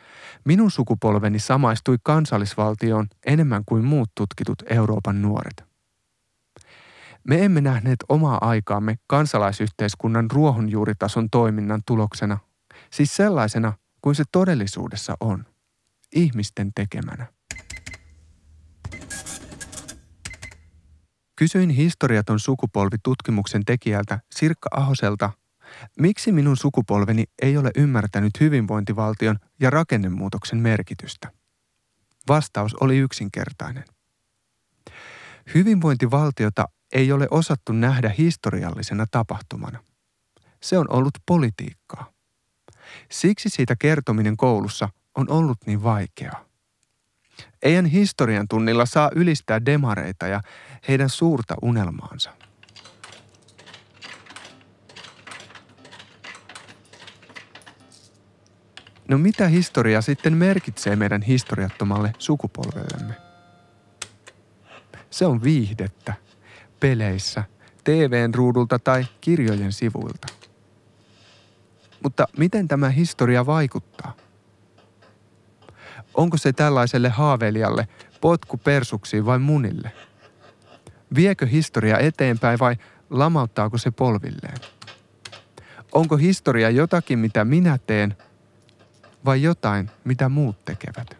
minun 0.45 0.71
sukupolveni 0.71 1.39
samaistui 1.39 1.97
kansallisvaltioon 2.03 3.07
enemmän 3.25 3.63
kuin 3.65 3.85
muut 3.85 4.11
tutkitut 4.15 4.63
Euroopan 4.69 5.21
nuoret. 5.21 5.63
Me 7.23 7.45
emme 7.45 7.61
nähneet 7.61 7.99
omaa 8.09 8.37
aikaamme 8.41 8.95
kansalaisyhteiskunnan 9.07 10.31
ruohonjuuritason 10.31 11.29
toiminnan 11.29 11.81
tuloksena 11.85 12.37
Siis 12.95 13.15
sellaisena 13.15 13.73
kuin 14.01 14.15
se 14.15 14.23
todellisuudessa 14.31 15.17
on, 15.19 15.45
ihmisten 16.15 16.71
tekemänä. 16.75 17.27
Kysyin 21.35 21.69
historiaton 21.69 22.39
sukupolvi 22.39 22.97
tutkimuksen 23.03 23.65
tekijältä 23.65 24.19
Sirkka 24.35 24.69
Ahoselta, 24.71 25.31
miksi 25.99 26.31
minun 26.31 26.57
sukupolveni 26.57 27.23
ei 27.41 27.57
ole 27.57 27.71
ymmärtänyt 27.77 28.31
hyvinvointivaltion 28.39 29.39
ja 29.59 29.69
rakennemuutoksen 29.69 30.59
merkitystä. 30.59 31.31
Vastaus 32.27 32.73
oli 32.73 32.97
yksinkertainen. 32.97 33.85
Hyvinvointivaltiota 35.55 36.69
ei 36.93 37.11
ole 37.11 37.27
osattu 37.31 37.71
nähdä 37.73 38.11
historiallisena 38.17 39.05
tapahtumana. 39.11 39.83
Se 40.63 40.77
on 40.77 40.85
ollut 40.89 41.13
politiikkaa. 41.25 42.14
Siksi 43.11 43.49
siitä 43.49 43.75
kertominen 43.75 44.37
koulussa 44.37 44.89
on 45.15 45.29
ollut 45.29 45.57
niin 45.65 45.83
vaikeaa. 45.83 46.45
Eihän 47.63 47.85
historian 47.85 48.47
tunnilla 48.47 48.85
saa 48.85 49.11
ylistää 49.15 49.65
demareita 49.65 50.27
ja 50.27 50.41
heidän 50.87 51.09
suurta 51.09 51.55
unelmaansa. 51.61 52.31
No 59.07 59.17
mitä 59.17 59.47
historia 59.47 60.01
sitten 60.01 60.37
merkitsee 60.37 60.95
meidän 60.95 61.21
historiattomalle 61.21 62.13
sukupolvellemme? 62.19 63.13
Se 65.09 65.25
on 65.25 65.43
viihdettä, 65.43 66.13
peleissä, 66.79 67.43
TVn 67.83 68.33
ruudulta 68.33 68.79
tai 68.79 69.05
kirjojen 69.21 69.73
sivuilta– 69.73 70.27
mutta 72.05 72.27
miten 72.37 72.67
tämä 72.67 72.89
historia 72.89 73.45
vaikuttaa? 73.45 74.13
Onko 76.13 76.37
se 76.37 76.53
tällaiselle 76.53 77.09
haaveilijalle 77.09 77.87
potku 78.21 78.57
persuksiin 78.57 79.25
vai 79.25 79.39
munille? 79.39 79.91
Viekö 81.15 81.45
historia 81.45 81.99
eteenpäin 81.99 82.59
vai 82.59 82.75
lamauttaako 83.09 83.77
se 83.77 83.91
polvilleen? 83.91 84.57
Onko 85.91 86.17
historia 86.17 86.69
jotakin, 86.69 87.19
mitä 87.19 87.45
minä 87.45 87.77
teen, 87.87 88.17
vai 89.25 89.41
jotain, 89.41 89.91
mitä 90.03 90.29
muut 90.29 90.65
tekevät? 90.65 91.17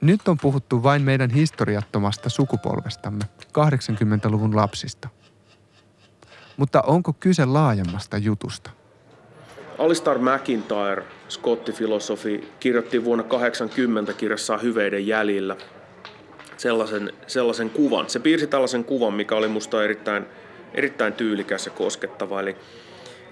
Nyt 0.00 0.28
on 0.28 0.38
puhuttu 0.38 0.82
vain 0.82 1.02
meidän 1.02 1.30
historiattomasta 1.30 2.30
sukupolvestamme, 2.30 3.24
80-luvun 3.44 4.56
lapsista. 4.56 5.08
Mutta 6.58 6.82
onko 6.82 7.12
kyse 7.12 7.44
laajemmasta 7.44 8.16
jutusta? 8.16 8.70
Alistar 9.78 10.18
McIntyre, 10.18 11.04
skottifilosofi, 11.28 12.48
kirjoitti 12.60 13.04
vuonna 13.04 13.24
80 13.24 14.12
kirjassaan 14.12 14.62
Hyveiden 14.62 15.06
jäljillä 15.06 15.56
sellaisen, 16.56 17.12
sellaisen 17.26 17.70
kuvan. 17.70 18.10
Se 18.10 18.20
piirsi 18.20 18.46
tällaisen 18.46 18.84
kuvan, 18.84 19.14
mikä 19.14 19.34
oli 19.34 19.48
musta 19.48 19.84
erittäin, 19.84 20.26
erittäin 20.74 21.12
tyylikäs 21.12 21.66
ja 21.66 21.72
koskettava. 21.72 22.40
Eli, 22.40 22.56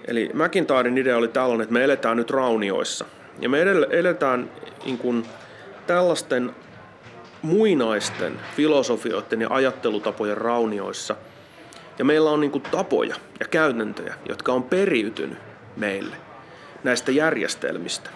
eli 0.07 0.31
McIntyren 0.33 0.97
idea 0.97 1.17
oli 1.17 1.27
tällainen, 1.27 1.63
että 1.63 1.73
me 1.73 1.83
eletään 1.83 2.17
nyt 2.17 2.29
raunioissa. 2.29 3.05
Ja 3.39 3.49
me 3.49 3.61
eletään 3.89 4.51
niin 4.85 4.97
kuin, 4.97 5.25
tällaisten 5.87 6.55
muinaisten 7.41 8.39
filosofioiden 8.55 9.41
ja 9.41 9.47
ajattelutapojen 9.51 10.37
raunioissa– 10.37 11.15
ja 11.99 12.05
meillä 12.05 12.29
on 12.29 12.41
niin 12.41 12.61
tapoja 12.71 13.15
ja 13.39 13.45
käytäntöjä, 13.45 14.15
jotka 14.29 14.53
on 14.53 14.63
periytynyt 14.63 15.37
meille 15.75 16.15
näistä 16.83 17.11
järjestelmistä. 17.11 18.09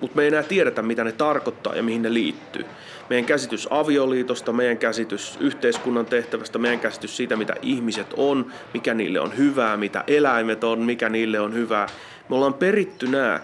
Mutta 0.00 0.16
me 0.16 0.22
ei 0.22 0.28
enää 0.28 0.42
tiedetä, 0.42 0.82
mitä 0.82 1.04
ne 1.04 1.12
tarkoittaa 1.12 1.74
ja 1.74 1.82
mihin 1.82 2.02
ne 2.02 2.14
liittyy. 2.14 2.64
Meidän 3.10 3.24
käsitys 3.24 3.68
avioliitosta, 3.70 4.52
meidän 4.52 4.78
käsitys 4.78 5.38
yhteiskunnan 5.40 6.06
tehtävästä, 6.06 6.58
meidän 6.58 6.80
käsitys 6.80 7.16
siitä, 7.16 7.36
mitä 7.36 7.54
ihmiset 7.62 8.06
on, 8.16 8.52
mikä 8.74 8.94
niille 8.94 9.20
on 9.20 9.36
hyvää, 9.36 9.76
mitä 9.76 10.04
eläimet 10.06 10.64
on, 10.64 10.78
mikä 10.78 11.08
niille 11.08 11.40
on 11.40 11.54
hyvää. 11.54 11.86
Me 12.28 12.36
ollaan 12.36 12.54
peritty 12.54 13.06
nämä 13.06 13.40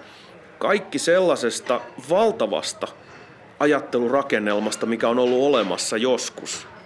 kaikki 0.58 0.98
sellaisesta 0.98 1.80
valtavasta 2.10 2.88
ajattelurakennelmasta, 3.60 4.86
mikä 4.86 5.08
on 5.08 5.18
ollut 5.18 5.42
olemassa 5.42 5.96
joskus– 5.96 6.66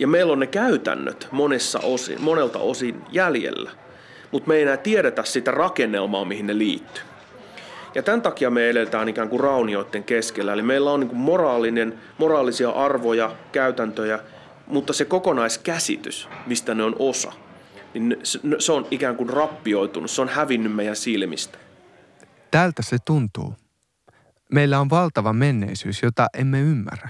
ja 0.00 0.06
meillä 0.06 0.32
on 0.32 0.40
ne 0.40 0.46
käytännöt 0.46 1.28
monessa 1.30 1.78
osin, 1.78 2.22
monelta 2.22 2.58
osin 2.58 3.02
jäljellä, 3.12 3.70
mutta 4.30 4.48
me 4.48 4.54
ei 4.54 4.62
enää 4.62 4.76
tiedetä 4.76 5.24
sitä 5.24 5.50
rakennelmaa, 5.50 6.24
mihin 6.24 6.46
ne 6.46 6.58
liittyy. 6.58 7.04
Ja 7.94 8.02
tämän 8.02 8.22
takia 8.22 8.50
me 8.50 8.70
eletään 8.70 9.08
ikään 9.08 9.28
kuin 9.28 9.40
raunioiden 9.40 10.04
keskellä. 10.04 10.52
Eli 10.52 10.62
meillä 10.62 10.90
on 10.90 11.00
niin 11.00 11.08
kuin 11.08 11.18
moraalinen, 11.18 11.98
moraalisia 12.18 12.70
arvoja, 12.70 13.36
käytäntöjä, 13.52 14.18
mutta 14.66 14.92
se 14.92 15.04
kokonaiskäsitys, 15.04 16.28
mistä 16.46 16.74
ne 16.74 16.82
on 16.82 16.96
osa, 16.98 17.32
niin 17.94 18.16
se 18.58 18.72
on 18.72 18.86
ikään 18.90 19.16
kuin 19.16 19.30
rappioitunut, 19.30 20.10
se 20.10 20.22
on 20.22 20.28
hävinnyt 20.28 20.74
meidän 20.74 20.96
silmistä. 20.96 21.58
Tältä 22.50 22.82
se 22.82 22.96
tuntuu. 23.04 23.54
Meillä 24.52 24.80
on 24.80 24.90
valtava 24.90 25.32
menneisyys, 25.32 26.02
jota 26.02 26.26
emme 26.38 26.60
ymmärrä. 26.60 27.08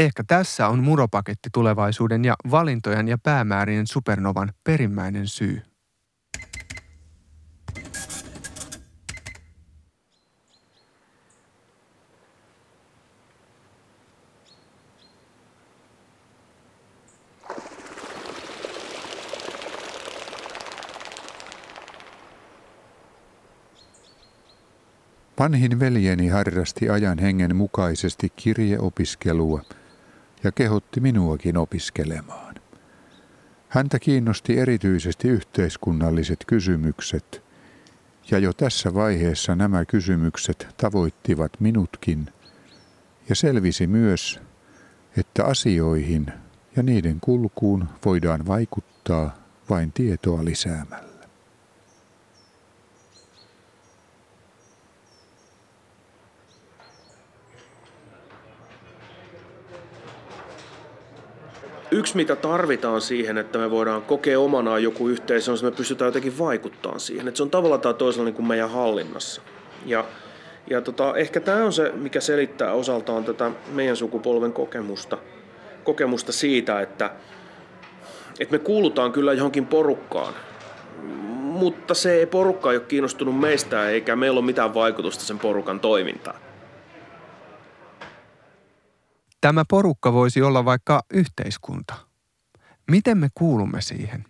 Ehkä 0.00 0.24
tässä 0.24 0.68
on 0.68 0.82
muropaketti 0.82 1.48
tulevaisuuden 1.52 2.24
ja 2.24 2.34
valintojen 2.50 3.08
ja 3.08 3.18
päämäärien 3.18 3.86
supernovan 3.86 4.52
perimmäinen 4.64 5.28
syy. 5.28 5.62
Vanhin 25.38 25.80
veljeni 25.80 26.28
harrasti 26.28 26.90
ajan 26.90 27.18
hengen 27.18 27.56
mukaisesti 27.56 28.28
kirjeopiskelua 28.36 29.62
ja 30.44 30.52
kehotti 30.52 31.00
minuakin 31.00 31.56
opiskelemaan. 31.56 32.54
Häntä 33.68 33.98
kiinnosti 33.98 34.58
erityisesti 34.58 35.28
yhteiskunnalliset 35.28 36.44
kysymykset, 36.46 37.42
ja 38.30 38.38
jo 38.38 38.52
tässä 38.52 38.94
vaiheessa 38.94 39.56
nämä 39.56 39.84
kysymykset 39.84 40.68
tavoittivat 40.76 41.52
minutkin, 41.60 42.26
ja 43.28 43.34
selvisi 43.34 43.86
myös, 43.86 44.40
että 45.16 45.44
asioihin 45.44 46.26
ja 46.76 46.82
niiden 46.82 47.20
kulkuun 47.20 47.88
voidaan 48.04 48.46
vaikuttaa 48.46 49.36
vain 49.70 49.92
tietoa 49.92 50.44
lisäämällä. 50.44 51.09
Yksi, 61.90 62.16
mitä 62.16 62.36
tarvitaan 62.36 63.00
siihen, 63.00 63.38
että 63.38 63.58
me 63.58 63.70
voidaan 63.70 64.02
kokea 64.02 64.40
omanaan 64.40 64.82
joku 64.82 65.08
yhteisö, 65.08 65.50
on 65.50 65.58
se, 65.58 65.66
että 65.66 65.74
me 65.74 65.76
pystytään 65.76 66.08
jotenkin 66.08 66.38
vaikuttamaan 66.38 67.00
siihen. 67.00 67.28
Että 67.28 67.36
se 67.36 67.42
on 67.42 67.50
tavallaan 67.50 67.80
tai 67.80 67.94
toisella 67.94 68.24
niin 68.24 68.34
kuin 68.34 68.46
meidän 68.46 68.70
hallinnassa. 68.70 69.42
Ja, 69.86 70.04
ja 70.70 70.80
tota, 70.80 71.16
ehkä 71.16 71.40
tämä 71.40 71.64
on 71.64 71.72
se, 71.72 71.92
mikä 71.94 72.20
selittää 72.20 72.72
osaltaan 72.72 73.24
tätä 73.24 73.50
meidän 73.72 73.96
sukupolven 73.96 74.52
kokemusta, 74.52 75.18
kokemusta 75.84 76.32
siitä, 76.32 76.80
että, 76.80 77.10
että 78.40 78.52
me 78.52 78.58
kuulutaan 78.58 79.12
kyllä 79.12 79.32
johonkin 79.32 79.66
porukkaan, 79.66 80.34
mutta 81.40 81.94
se 81.94 82.28
porukka 82.30 82.70
ei 82.70 82.76
ole 82.76 82.86
kiinnostunut 82.86 83.40
meistä 83.40 83.88
eikä 83.88 84.16
meillä 84.16 84.38
ole 84.38 84.46
mitään 84.46 84.74
vaikutusta 84.74 85.24
sen 85.24 85.38
porukan 85.38 85.80
toimintaan. 85.80 86.49
Tämä 89.40 89.64
porukka 89.68 90.12
voisi 90.12 90.42
olla 90.42 90.64
vaikka 90.64 91.02
yhteiskunta. 91.12 91.94
Miten 92.90 93.18
me 93.18 93.28
kuulumme 93.34 93.80
siihen? 93.80 94.24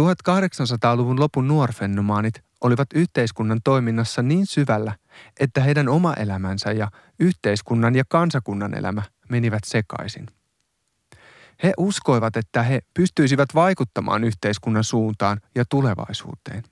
1800-luvun 0.00 1.20
lopun 1.20 1.48
nuorfennomaanit 1.48 2.34
olivat 2.60 2.88
yhteiskunnan 2.94 3.60
toiminnassa 3.64 4.22
niin 4.22 4.46
syvällä, 4.46 4.96
että 5.40 5.60
heidän 5.60 5.88
oma 5.88 6.14
elämänsä 6.14 6.72
ja 6.72 6.90
yhteiskunnan 7.20 7.94
ja 7.94 8.04
kansakunnan 8.08 8.78
elämä 8.78 9.02
menivät 9.28 9.64
sekaisin. 9.66 10.26
He 11.62 11.72
uskoivat, 11.78 12.36
että 12.36 12.62
he 12.62 12.80
pystyisivät 12.94 13.48
vaikuttamaan 13.54 14.24
yhteiskunnan 14.24 14.84
suuntaan 14.84 15.40
ja 15.54 15.64
tulevaisuuteen. 15.70 16.62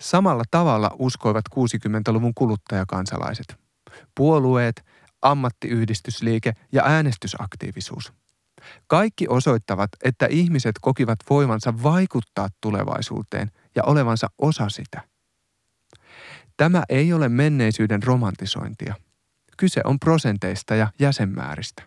Samalla 0.00 0.44
tavalla 0.50 0.90
uskoivat 0.98 1.44
60-luvun 1.54 2.34
kuluttajakansalaiset. 2.34 3.56
Puolueet 4.14 4.84
ammattiyhdistysliike 5.22 6.52
ja 6.72 6.82
äänestysaktiivisuus. 6.84 8.12
Kaikki 8.86 9.28
osoittavat, 9.28 9.90
että 10.04 10.26
ihmiset 10.26 10.74
kokivat 10.80 11.18
voivansa 11.30 11.82
vaikuttaa 11.82 12.48
tulevaisuuteen 12.60 13.50
ja 13.76 13.82
olevansa 13.84 14.26
osa 14.38 14.68
sitä. 14.68 15.00
Tämä 16.56 16.82
ei 16.88 17.12
ole 17.12 17.28
menneisyyden 17.28 18.02
romantisointia. 18.02 18.94
Kyse 19.56 19.80
on 19.84 20.00
prosenteista 20.00 20.74
ja 20.74 20.92
jäsenmääristä. 20.98 21.82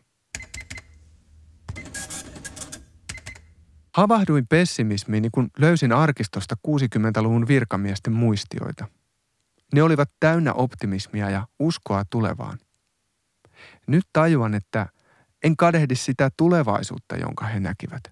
Havahduin 3.95 4.47
pessimismiin, 4.47 5.29
kun 5.31 5.49
löysin 5.59 5.91
arkistosta 5.91 6.55
60-luvun 6.67 7.47
virkamiesten 7.47 8.13
muistioita. 8.13 8.87
Ne 9.73 9.83
olivat 9.83 10.09
täynnä 10.19 10.53
optimismia 10.53 11.29
ja 11.29 11.47
uskoa 11.59 12.03
tulevaan. 12.09 12.59
Nyt 13.87 14.03
tajuan, 14.13 14.53
että 14.53 14.87
en 15.43 15.57
kadehdi 15.57 15.95
sitä 15.95 16.29
tulevaisuutta, 16.37 17.15
jonka 17.15 17.45
he 17.45 17.59
näkivät. 17.59 18.03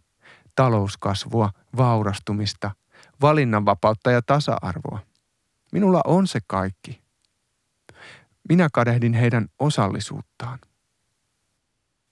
Talouskasvua, 0.56 1.52
vaurastumista, 1.78 2.72
valinnanvapautta 3.22 4.12
ja 4.12 4.22
tasa-arvoa. 4.22 5.00
Minulla 5.72 6.02
on 6.06 6.28
se 6.28 6.40
kaikki. 6.48 7.02
Minä 8.50 8.70
kadehdin 8.74 9.14
heidän 9.14 9.48
osallisuuttaan. 9.60 10.60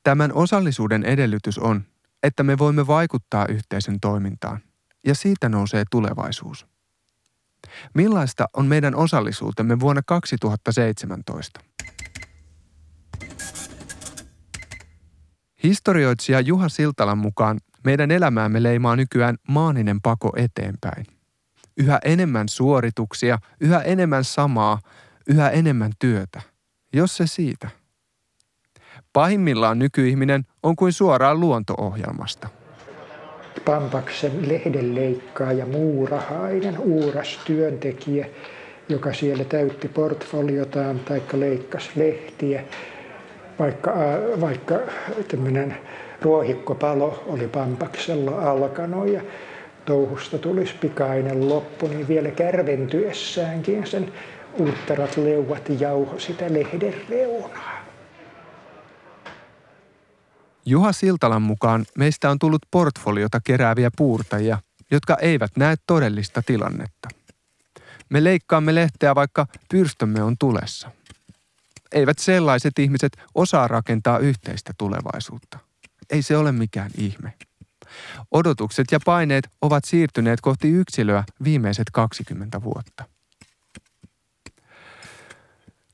Tämän 0.04 0.34
osallisuuden 0.34 1.04
edellytys 1.04 1.58
on, 1.58 1.84
että 2.24 2.44
me 2.44 2.58
voimme 2.58 2.88
vaikuttaa 2.88 3.46
yhteisön 3.46 4.00
toimintaan, 4.00 4.60
ja 5.06 5.16
siitä 5.16 5.50
nousee 5.50 5.84
tulevaisuus. 5.92 6.68
Millaista 7.94 8.46
on 8.54 8.66
meidän 8.66 8.96
osallisuutemme 8.96 9.80
vuonna 9.80 10.02
2017? 10.06 11.60
Historioitsija 15.64 16.40
Juha 16.40 16.70
Siltalan 16.70 17.18
mukaan 17.18 17.60
meidän 17.84 18.12
elämäämme 18.12 18.64
leimaa 18.64 18.96
nykyään 18.96 19.38
maaninen 19.48 20.02
pako 20.02 20.34
eteenpäin. 20.36 21.06
Yhä 21.78 22.00
enemmän 22.06 22.50
suorituksia, 22.50 23.40
yhä 23.60 23.82
enemmän 23.82 24.24
samaa, 24.24 24.80
yhä 25.28 25.50
enemmän 25.50 25.92
työtä. 26.00 26.42
Jos 26.94 27.18
se 27.18 27.28
siitä. 27.28 27.70
Pahimmillaan 29.14 29.80
nykyihminen 29.80 30.46
on 30.64 30.76
kuin 30.76 30.94
suoraan 30.94 31.40
luonto-ohjelmasta. 31.40 32.50
Pampaksen 33.66 34.50
lehdenleikkaaja, 34.50 35.66
muurahainen, 35.66 36.80
uuras 36.80 37.40
työntekijä, 37.46 38.28
joka 38.90 39.14
siellä 39.14 39.44
täytti 39.44 39.88
portfoliotaan 39.88 41.00
tai 41.00 41.22
leikkasi 41.34 41.90
lehtiä 41.96 42.64
vaikka, 43.60 43.94
vaikka 44.42 44.76
tämmöinen 45.28 45.78
ruohikkopalo 46.22 47.24
oli 47.28 47.48
Pampaksella 47.48 48.52
alkanut 48.52 49.08
ja 49.08 49.22
touhusta 49.86 50.38
tulisi 50.38 50.76
pikainen 50.82 51.50
loppu, 51.50 51.88
niin 51.88 52.08
vielä 52.08 52.32
kärventyessäänkin 52.32 53.88
sen 53.88 54.14
uutterat 54.60 55.18
leuat 55.18 55.70
jauho 55.80 56.20
sitä 56.20 56.54
lehden 56.54 56.94
reunaa. 57.10 57.86
Juha 60.66 60.92
Siltalan 60.92 61.42
mukaan 61.42 61.86
meistä 61.98 62.30
on 62.30 62.40
tullut 62.40 62.62
portfoliota 62.72 63.40
kerääviä 63.44 63.90
puurtajia, 63.98 64.58
jotka 64.92 65.18
eivät 65.22 65.52
näe 65.58 65.76
todellista 65.88 66.42
tilannetta. 66.46 67.10
Me 68.10 68.24
leikkaamme 68.24 68.76
lehteä, 68.76 69.16
vaikka 69.16 69.46
pyrstömme 69.70 70.24
on 70.24 70.36
tulessa 70.40 70.90
eivät 71.92 72.20
sellaiset 72.20 72.80
ihmiset 72.80 73.18
osaa 73.36 73.68
rakentaa 73.68 74.20
yhteistä 74.20 74.74
tulevaisuutta. 74.78 75.60
Ei 76.10 76.22
se 76.22 76.38
ole 76.38 76.52
mikään 76.52 76.92
ihme. 76.98 77.34
Odotukset 78.32 78.86
ja 78.92 79.00
paineet 79.06 79.50
ovat 79.62 79.84
siirtyneet 79.86 80.42
kohti 80.42 80.70
yksilöä 80.70 81.24
viimeiset 81.44 81.88
20 81.94 82.64
vuotta. 82.64 83.04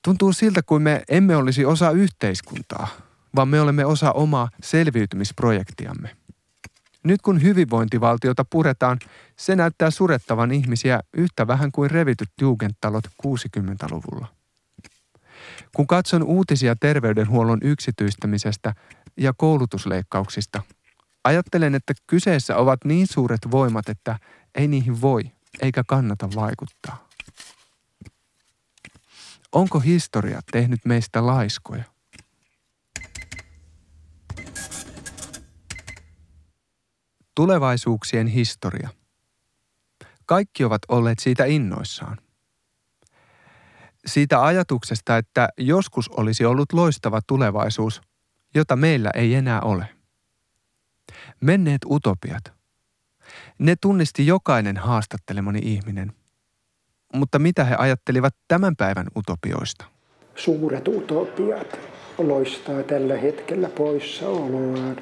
Tuntuu 0.03 0.33
siltä, 0.33 0.61
kuin 0.65 0.81
me 0.81 1.03
emme 1.09 1.35
olisi 1.35 1.65
osa 1.65 1.91
yhteiskuntaa, 1.91 2.87
vaan 3.35 3.47
me 3.47 3.61
olemme 3.61 3.85
osa 3.85 4.11
omaa 4.11 4.49
selviytymisprojektiamme. 4.63 6.15
Nyt 7.03 7.21
kun 7.21 7.41
hyvinvointivaltiota 7.41 8.45
puretaan, 8.49 8.99
se 9.37 9.55
näyttää 9.55 9.91
surettavan 9.91 10.51
ihmisiä 10.51 10.99
yhtä 11.13 11.47
vähän 11.47 11.71
kuin 11.71 11.91
revityt 11.91 12.29
jugendtalot 12.41 13.03
60-luvulla. 13.27 14.34
Kun 15.75 15.87
katson 15.87 16.23
uutisia 16.23 16.75
terveydenhuollon 16.75 17.59
yksityistämisestä 17.61 18.73
ja 19.17 19.33
koulutusleikkauksista, 19.37 20.61
ajattelen, 21.23 21.75
että 21.75 21.93
kyseessä 22.07 22.57
ovat 22.57 22.79
niin 22.85 23.07
suuret 23.07 23.41
voimat, 23.51 23.89
että 23.89 24.19
ei 24.55 24.67
niihin 24.67 25.01
voi 25.01 25.31
eikä 25.61 25.83
kannata 25.87 26.29
vaikuttaa. 26.35 27.07
Onko 29.51 29.79
historia 29.79 30.41
tehnyt 30.51 30.79
meistä 30.85 31.25
laiskoja? 31.25 31.83
Tulevaisuuksien 37.35 38.27
historia. 38.27 38.89
Kaikki 40.25 40.63
ovat 40.63 40.81
olleet 40.87 41.19
siitä 41.19 41.45
innoissaan. 41.45 42.24
Siitä 44.05 44.43
ajatuksesta, 44.43 45.17
että 45.17 45.49
joskus 45.57 46.09
olisi 46.09 46.45
ollut 46.45 46.73
loistava 46.73 47.19
tulevaisuus, 47.27 48.01
jota 48.55 48.75
meillä 48.75 49.11
ei 49.15 49.35
enää 49.35 49.61
ole. 49.61 49.87
Menneet 51.41 51.81
utopiat. 51.85 52.53
Ne 53.59 53.75
tunnisti 53.81 54.27
jokainen 54.27 54.77
haastattelemani 54.77 55.59
ihminen. 55.63 56.13
Mutta 57.13 57.39
mitä 57.39 57.63
he 57.63 57.75
ajattelivat 57.75 58.35
tämän 58.47 58.75
päivän 58.75 59.07
utopioista? 59.17 59.85
Suuret 60.35 60.87
utopiat 60.87 61.79
loistaa 62.17 62.83
tällä 62.83 63.17
hetkellä 63.17 63.69
poissaoloaan. 63.69 64.97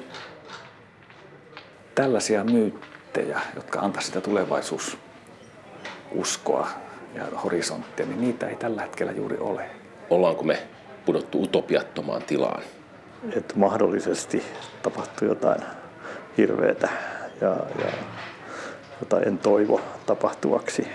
Tällaisia 1.94 2.44
myyttejä, 2.44 3.40
jotka 3.54 3.80
antaa 3.80 4.02
sitä 4.02 4.20
tulevaisuususkoa 4.20 6.83
ja 7.14 7.38
horisonttia, 7.44 8.06
niin 8.06 8.20
niitä 8.20 8.48
ei 8.48 8.56
tällä 8.56 8.82
hetkellä 8.82 9.12
juuri 9.12 9.38
ole. 9.38 9.70
Ollaanko 10.10 10.42
me 10.42 10.58
pudottu 11.06 11.42
utopiattomaan 11.42 12.22
tilaan? 12.22 12.62
Että 13.36 13.54
mahdollisesti 13.56 14.42
tapahtuu 14.82 15.28
jotain 15.28 15.60
hirveätä 16.38 16.88
ja, 17.40 17.48
ja 17.78 17.92
jota 19.00 19.20
en 19.20 19.38
toivo 19.38 19.80
tapahtuvaksi. 20.06 20.88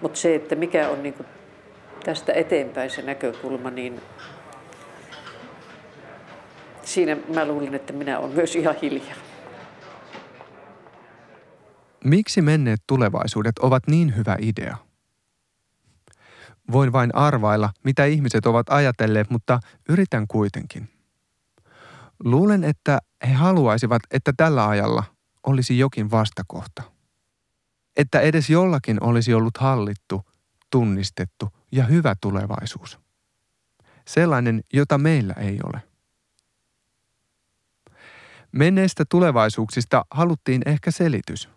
Mutta 0.00 0.18
se, 0.18 0.34
että 0.34 0.54
mikä 0.54 0.88
on 0.88 1.02
niinku 1.02 1.24
tästä 2.04 2.32
eteenpäin 2.32 2.90
se 2.90 3.02
näkökulma, 3.02 3.70
niin 3.70 4.00
siinä 6.82 7.16
mä 7.34 7.44
luulin, 7.44 7.74
että 7.74 7.92
minä 7.92 8.18
olen 8.18 8.30
myös 8.30 8.56
ihan 8.56 8.74
hiljaa. 8.82 9.16
Miksi 12.04 12.42
menneet 12.42 12.80
tulevaisuudet 12.86 13.58
ovat 13.58 13.82
niin 13.86 14.16
hyvä 14.16 14.36
idea? 14.40 14.87
Voin 16.72 16.92
vain 16.92 17.14
arvailla, 17.14 17.70
mitä 17.84 18.04
ihmiset 18.04 18.46
ovat 18.46 18.66
ajatelleet, 18.70 19.30
mutta 19.30 19.60
yritän 19.88 20.26
kuitenkin. 20.28 20.88
Luulen, 22.24 22.64
että 22.64 22.98
he 23.28 23.32
haluaisivat, 23.32 24.02
että 24.10 24.32
tällä 24.36 24.68
ajalla 24.68 25.04
olisi 25.46 25.78
jokin 25.78 26.10
vastakohta. 26.10 26.82
Että 27.96 28.20
edes 28.20 28.50
jollakin 28.50 29.02
olisi 29.04 29.34
ollut 29.34 29.56
hallittu, 29.56 30.22
tunnistettu 30.70 31.48
ja 31.72 31.84
hyvä 31.84 32.14
tulevaisuus. 32.20 32.98
Sellainen, 34.06 34.60
jota 34.72 34.98
meillä 34.98 35.34
ei 35.34 35.58
ole. 35.64 35.82
Menneistä 38.52 39.04
tulevaisuuksista 39.08 40.04
haluttiin 40.10 40.62
ehkä 40.66 40.90
selitys. 40.90 41.48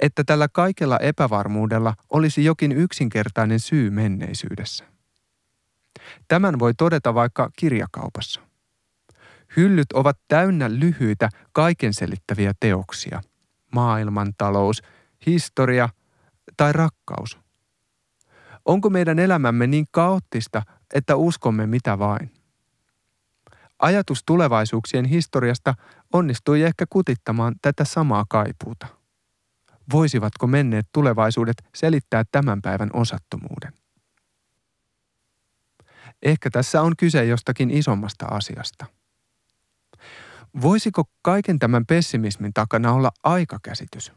Että 0.00 0.24
tällä 0.24 0.48
kaikella 0.48 0.98
epävarmuudella 0.98 1.94
olisi 2.10 2.44
jokin 2.44 2.72
yksinkertainen 2.72 3.60
syy 3.60 3.90
menneisyydessä. 3.90 4.84
Tämän 6.28 6.58
voi 6.58 6.74
todeta 6.74 7.14
vaikka 7.14 7.50
kirjakaupassa. 7.56 8.40
Hyllyt 9.56 9.92
ovat 9.92 10.18
täynnä 10.28 10.70
lyhyitä, 10.70 11.28
kaiken 11.52 11.94
selittäviä 11.94 12.52
teoksia. 12.60 13.22
Maailmantalous, 13.72 14.82
historia 15.26 15.88
tai 16.56 16.72
rakkaus. 16.72 17.38
Onko 18.64 18.90
meidän 18.90 19.18
elämämme 19.18 19.66
niin 19.66 19.86
kaoottista, 19.90 20.62
että 20.94 21.16
uskomme 21.16 21.66
mitä 21.66 21.98
vain? 21.98 22.30
Ajatus 23.78 24.22
tulevaisuuksien 24.26 25.04
historiasta 25.04 25.74
onnistui 26.12 26.62
ehkä 26.62 26.84
kutittamaan 26.90 27.54
tätä 27.62 27.84
samaa 27.84 28.24
kaipuuta. 28.28 29.01
Voisivatko 29.92 30.46
menneet 30.46 30.88
tulevaisuudet 30.92 31.56
selittää 31.74 32.24
tämän 32.32 32.62
päivän 32.62 32.90
osattomuuden? 32.92 33.72
Ehkä 36.22 36.50
tässä 36.50 36.82
on 36.82 36.96
kyse 36.96 37.24
jostakin 37.24 37.70
isommasta 37.70 38.26
asiasta. 38.26 38.86
Voisiko 40.62 41.04
kaiken 41.22 41.58
tämän 41.58 41.86
pessimismin 41.86 42.52
takana 42.52 42.92
olla 42.92 43.10
aikakäsitys? 43.24 44.12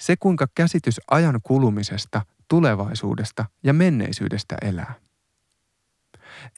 Se, 0.00 0.16
kuinka 0.16 0.46
käsitys 0.54 1.00
ajan 1.10 1.40
kulumisesta, 1.42 2.22
tulevaisuudesta 2.48 3.44
ja 3.62 3.72
menneisyydestä 3.72 4.56
elää. 4.62 4.94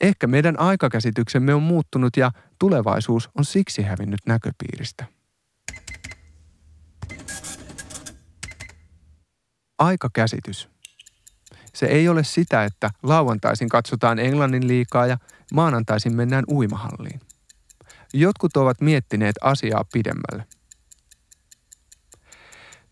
Ehkä 0.00 0.26
meidän 0.26 0.60
aikakäsityksemme 0.60 1.54
on 1.54 1.62
muuttunut 1.62 2.16
ja 2.16 2.30
tulevaisuus 2.58 3.30
on 3.38 3.44
siksi 3.44 3.82
hävinnyt 3.82 4.20
näköpiiristä. 4.26 5.19
Aikakäsitys. 9.80 10.68
Se 11.74 11.86
ei 11.86 12.08
ole 12.08 12.24
sitä, 12.24 12.64
että 12.64 12.90
lauantaisin 13.02 13.68
katsotaan 13.68 14.18
Englannin 14.18 14.68
liikaa 14.68 15.06
ja 15.06 15.18
maanantaisin 15.54 16.16
mennään 16.16 16.44
uimahalliin. 16.48 17.20
Jotkut 18.14 18.56
ovat 18.56 18.80
miettineet 18.80 19.36
asiaa 19.40 19.84
pidemmälle. 19.92 20.46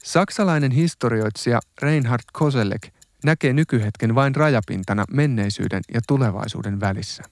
Saksalainen 0.05 0.70
historioitsija 0.72 1.61
Reinhard 1.82 2.22
Koselleck 2.32 2.95
näkee 3.24 3.53
nykyhetken 3.53 4.14
vain 4.14 4.34
rajapintana 4.34 5.05
menneisyyden 5.11 5.82
ja 5.95 6.01
tulevaisuuden 6.09 6.80
välissä. 6.80 7.22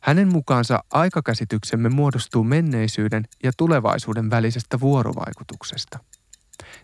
Hänen 0.00 0.28
mukaansa 0.28 0.84
aikakäsityksemme 0.90 1.88
muodostuu 1.88 2.44
menneisyyden 2.44 3.24
ja 3.42 3.52
tulevaisuuden 3.56 4.30
välisestä 4.30 4.80
vuorovaikutuksesta. 4.80 5.98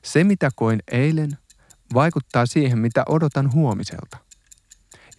Se, 0.03 0.25
mitä 0.25 0.51
koin 0.57 0.83
eilen, 0.93 1.39
vaikuttaa 1.95 2.47
siihen, 2.47 2.79
mitä 2.79 3.03
odotan 3.09 3.53
huomiselta. 3.53 4.17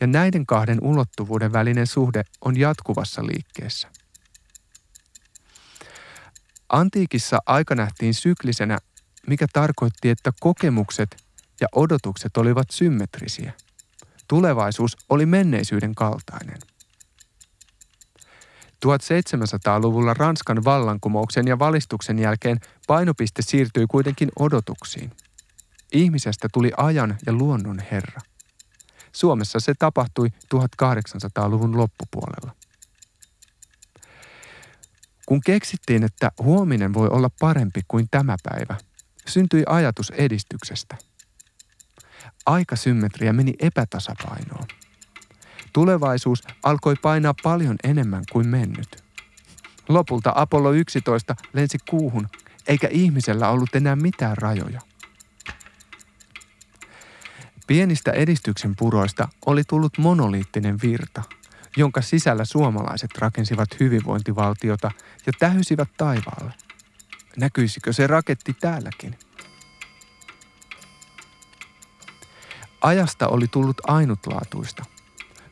Ja 0.02 0.08
näiden 0.08 0.46
kahden 0.46 0.78
ulottuvuuden 0.82 1.54
välinen 1.54 1.88
suhde 1.88 2.24
on 2.46 2.60
jatkuvassa 2.60 3.26
liikkeessä. 3.26 3.88
Antiikissa 6.70 7.40
aika 7.46 7.76
nähtiin 7.76 8.14
syklisenä, 8.14 8.78
mikä 9.28 9.46
tarkoitti, 9.54 10.10
että 10.10 10.32
kokemukset 10.40 11.24
ja 11.62 11.68
odotukset 11.76 12.38
olivat 12.38 12.70
symmetrisiä. 12.72 13.54
Tulevaisuus 14.28 14.98
oli 15.10 15.26
menneisyyden 15.26 15.96
kaltainen. 15.96 16.58
1700-luvulla 18.86 20.14
Ranskan 20.14 20.64
vallankumouksen 20.64 21.48
ja 21.48 21.60
valistuksen 21.60 22.20
jälkeen 22.20 22.60
painopiste 22.92 23.42
siirtyi 23.42 23.86
kuitenkin 23.88 24.30
odotuksiin. 24.40 25.12
Ihmisestä 25.92 26.48
tuli 26.54 26.72
ajan 26.78 27.18
ja 27.26 27.34
luonnon 27.34 27.80
herra. 27.92 28.22
Suomessa 29.12 29.60
se 29.60 29.74
tapahtui 29.80 30.28
1800-luvun 30.56 31.78
loppupuolella. 31.78 32.56
Kun 35.26 35.42
keksittiin, 35.46 36.04
että 36.04 36.32
huominen 36.40 36.94
voi 36.94 37.08
olla 37.08 37.30
parempi 37.40 37.82
kuin 37.88 38.08
tämä 38.12 38.36
päivä, 38.44 38.76
syntyi 39.28 39.64
ajatus 39.68 40.10
edistyksestä– 40.10 40.98
aikasymmetria 42.46 43.34
meni 43.34 43.54
epätasapainoon. 43.60 44.68
Tulevaisuus 45.74 46.44
alkoi 46.64 46.96
painaa 47.02 47.34
paljon 47.44 47.76
enemmän 47.84 48.24
kuin 48.32 48.48
mennyt. 48.48 49.04
Lopulta 49.90 50.32
Apollo 50.36 50.72
11 50.72 51.36
lensi 51.54 51.78
kuuhun, 51.90 52.28
eikä 52.72 52.88
ihmisellä 52.92 53.50
ollut 53.50 53.76
enää 53.76 53.96
mitään 53.96 54.38
rajoja. 54.38 54.82
Pienistä 57.68 58.12
edistyksen 58.12 58.76
puroista 58.76 59.28
oli 59.46 59.64
tullut 59.64 59.98
monoliittinen 59.98 60.78
virta, 60.82 61.24
jonka 61.78 62.02
sisällä 62.02 62.46
suomalaiset 62.46 63.18
rakensivat 63.18 63.80
hyvinvointivaltiota 63.80 64.92
ja 65.26 65.34
tähysivät 65.40 65.90
taivaalle. 65.98 66.54
Näkyisikö 67.38 67.94
se 67.94 68.08
raketti 68.08 68.54
täälläkin? 68.54 69.20
Ajasta 72.82 73.28
oli 73.28 73.48
tullut 73.48 73.78
ainutlaatuista. 73.88 74.86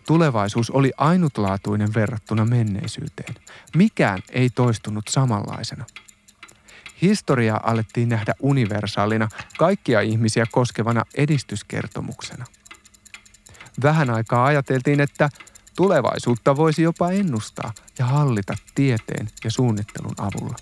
Tulevaisuus 0.08 0.70
oli 0.70 0.92
ainutlaatuinen 0.98 1.94
verrattuna 1.94 2.46
menneisyyteen. 2.46 3.36
Mikään 3.76 4.20
ei 4.30 4.50
toistunut 4.50 5.08
samanlaisena. 5.10 5.86
Historiaa 7.02 7.60
alettiin 7.64 8.10
nähdä 8.10 8.34
universaalina, 8.40 9.30
kaikkia 9.58 10.02
ihmisiä 10.02 10.46
koskevana 10.52 11.04
edistyskertomuksena. 11.16 12.46
Vähän 13.84 14.10
aikaa 14.10 14.46
ajateltiin, 14.46 15.00
että 15.02 15.30
tulevaisuutta 15.76 16.56
voisi 16.56 16.82
jopa 16.82 17.12
ennustaa 17.12 17.74
ja 18.00 18.06
hallita 18.06 18.56
tieteen 18.76 19.30
ja 19.44 19.52
suunnittelun 19.52 20.16
avulla. 20.18 20.56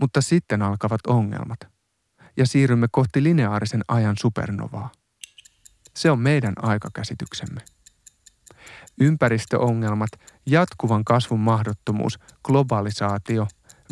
Mutta 0.00 0.20
sitten 0.20 0.62
alkavat 0.62 1.06
ongelmat– 1.06 1.58
ja 2.36 2.46
siirrymme 2.46 2.86
kohti 2.90 3.22
lineaarisen 3.22 3.84
ajan 3.88 4.16
supernovaa. 4.18 4.92
Se 5.96 6.10
on 6.10 6.18
meidän 6.18 6.54
aikakäsityksemme. 6.56 7.60
Ympäristöongelmat, 9.00 10.10
jatkuvan 10.46 11.04
kasvun 11.04 11.40
mahdottomuus, 11.40 12.18
globalisaatio, 12.44 13.46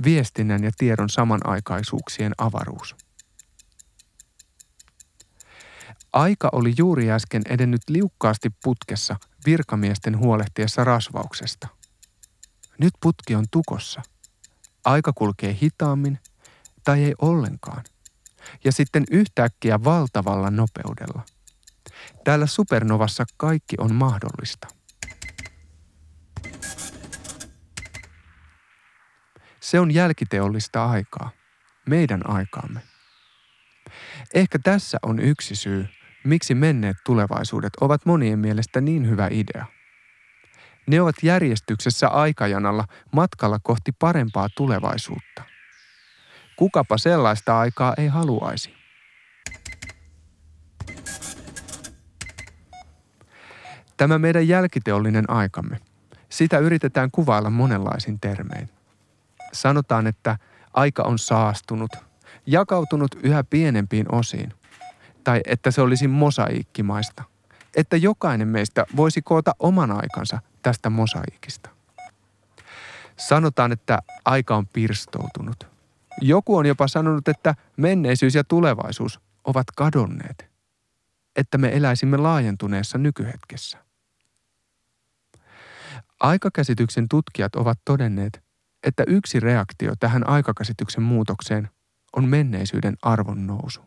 viestinnän 0.04 0.64
ja 0.64 0.70
tiedon 0.78 1.09
samanaikaisuuksien 1.09 2.32
avaruus. 2.38 2.96
Aika 6.12 6.48
oli 6.52 6.74
juuri 6.78 7.11
äsken 7.11 7.42
edennyt 7.48 7.82
liukkaasti 7.88 8.50
putkessa 8.64 9.16
virkamiesten 9.46 10.18
huolehtiessa 10.18 10.84
rasvauksesta. 10.84 11.68
Nyt 12.78 12.94
putki 13.00 13.34
on 13.34 13.44
tukossa. 13.50 14.02
Aika 14.84 15.12
kulkee 15.12 15.59
hitaammin 15.62 16.18
tai 16.84 17.04
ei 17.04 17.14
ollenkaan. 17.18 17.84
Ja 18.64 18.72
sitten 18.72 19.04
yhtäkkiä 19.11 19.84
valtavalla 19.84 20.50
nopeudella. 20.50 21.22
Täällä 22.24 22.46
supernovassa 22.46 23.24
kaikki 23.36 23.76
on 23.78 23.94
mahdollista. 23.94 24.78
Se 29.70 29.80
on 29.80 29.94
jälkiteollista 29.94 30.86
aikaa, 30.86 31.30
meidän 31.88 32.30
aikaamme. 32.30 32.80
Ehkä 34.34 34.58
tässä 34.58 34.98
on 35.02 35.18
yksi 35.18 35.56
syy, 35.56 35.86
miksi 36.24 36.54
menneet 36.54 36.96
tulevaisuudet 37.06 37.72
ovat 37.80 38.06
monien 38.06 38.38
mielestä 38.38 38.80
niin 38.80 39.08
hyvä 39.08 39.28
idea. 39.30 39.66
Ne 40.86 41.00
ovat 41.00 41.14
järjestyksessä 41.22 42.08
aikajanalla 42.08 42.84
matkalla 43.12 43.58
kohti 43.62 43.92
parempaa 43.92 44.48
tulevaisuutta. 44.56 45.42
Kukapa 46.56 46.98
sellaista 46.98 47.58
aikaa 47.58 47.94
ei 47.98 48.06
haluaisi? 48.06 48.74
Tämä 53.96 54.18
meidän 54.18 54.48
jälkiteollinen 54.48 55.30
aikamme, 55.30 55.78
sitä 56.28 56.58
yritetään 56.58 57.10
kuvailla 57.10 57.50
monenlaisin 57.50 58.20
termein. 58.20 58.78
Sanotaan, 59.53 60.07
että 60.07 60.38
aika 60.74 61.03
on 61.03 61.18
saastunut, 61.18 61.90
jakautunut 62.46 63.14
yhä 63.22 63.44
pienempiin 63.44 64.14
osiin, 64.14 64.53
tai 65.24 65.40
että 65.46 65.70
se 65.70 65.80
olisi 65.80 66.09
mosaiikkimaista, 66.09 67.24
että 67.76 67.96
jokainen 67.96 68.49
meistä 68.49 68.86
voisi 68.96 69.22
koota 69.22 69.55
oman 69.59 69.90
aikansa 69.90 70.40
tästä 70.62 70.90
mosaiikista. 70.90 71.70
Sanotaan, 73.16 73.72
että 73.72 73.99
aika 74.24 74.57
on 74.57 74.66
pirstoutunut. 74.66 75.66
Joku 76.20 76.57
on 76.57 76.66
jopa 76.66 76.88
sanonut, 76.88 77.28
että 77.28 77.55
menneisyys 77.76 78.34
ja 78.34 78.44
tulevaisuus 78.44 79.20
ovat 79.44 79.66
kadonneet, 79.76 80.51
että 81.36 81.59
me 81.59 81.76
eläisimme 81.76 82.16
laajentuneessa 82.16 82.99
nykyhetkessä. 82.99 83.78
Aikakäsityksen 86.20 87.09
tutkijat 87.09 87.57
ovat 87.57 87.78
todenneet, 87.84 88.47
että 88.87 89.05
yksi 89.07 89.41
reaktio 89.41 89.93
tähän 90.01 90.29
aikakäsityksen 90.29 91.03
muutokseen 91.03 91.68
on 92.16 92.24
menneisyyden 92.24 92.95
arvon 93.03 93.47
nousu. 93.47 93.81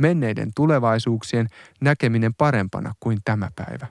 Menneiden 0.00 0.50
tulevaisuuksien 0.56 1.46
näkeminen 1.80 2.34
parempana 2.34 2.94
kuin 3.00 3.18
tämä 3.24 3.48
päivä. 3.56 3.86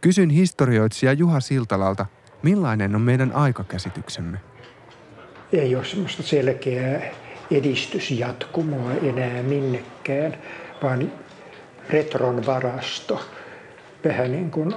Kysyn 0.00 0.30
historioitsija 0.30 1.12
Juha 1.12 1.40
Siltalalta, 1.40 2.06
millainen 2.42 2.94
on 2.94 3.02
meidän 3.02 3.32
aikakäsityksemme? 3.32 4.40
Ei 5.52 5.76
ole 5.76 5.84
semmoista 5.84 6.22
selkeää 6.22 7.00
edistysjatkumoa 7.50 8.92
enää 8.92 9.42
minnekään, 9.42 10.38
vaan 10.82 11.12
retron 11.90 12.46
varasto. 12.46 13.30
Vähän 14.04 14.32
niin 14.32 14.50
kuin 14.50 14.74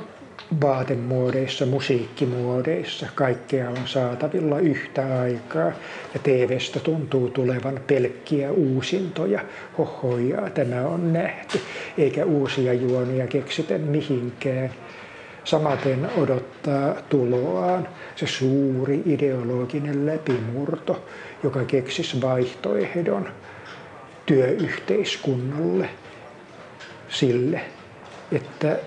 vaatemuodeissa, 0.62 1.66
musiikkimuodeissa, 1.66 3.08
kaikkea 3.16 3.70
on 3.70 3.78
saatavilla 3.86 4.60
yhtä 4.60 5.20
aikaa. 5.20 5.72
Ja 6.14 6.20
TVstä 6.24 6.80
tuntuu 6.80 7.30
tulevan 7.30 7.80
pelkkiä 7.88 8.51
uusintoja. 8.51 9.39
Hohojaa, 9.78 10.49
tämä 10.49 10.82
on 10.82 11.14
nähty. 11.14 11.60
Eikä 11.97 12.26
uusia 12.26 12.74
juonia 12.74 13.28
keksitä 13.28 13.78
mihinkään. 13.78 14.70
Samaten 15.43 16.10
odottaa 16.18 16.95
tuloaan 17.10 17.88
se 18.16 18.28
suuri 18.28 19.01
ideologinen 19.06 20.06
läpimurto, 20.06 21.06
joka 21.43 21.66
keksisi 21.66 22.22
vaihtoehdon 22.22 23.30
työyhteiskunnalle 24.26 25.89
sille, 27.10 27.62
että 28.32 28.80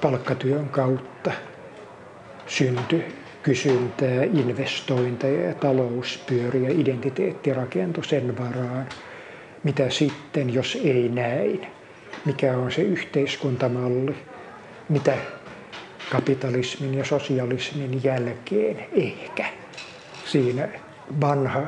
palkkatyön 0.00 0.68
kautta 0.68 1.32
syntyi 2.46 3.04
kysyntää, 3.42 4.22
investointeja 4.22 5.48
ja 5.48 5.54
talouspyöriä, 5.54 6.68
identiteetti 6.68 7.54
rakentui 7.54 8.04
sen 8.04 8.38
varaan. 8.38 8.86
Mitä 9.64 9.90
sitten, 9.90 10.54
jos 10.54 10.78
ei 10.84 11.08
näin? 11.08 11.66
Mikä 12.24 12.56
on 12.56 12.72
se 12.72 12.82
yhteiskuntamalli? 12.82 14.14
Mitä 14.88 15.14
kapitalismin 16.10 16.94
ja 16.94 17.04
sosialismin 17.04 18.04
jälkeen 18.04 18.86
ehkä? 18.92 19.46
Siinä 20.24 20.68
vanha 21.20 21.62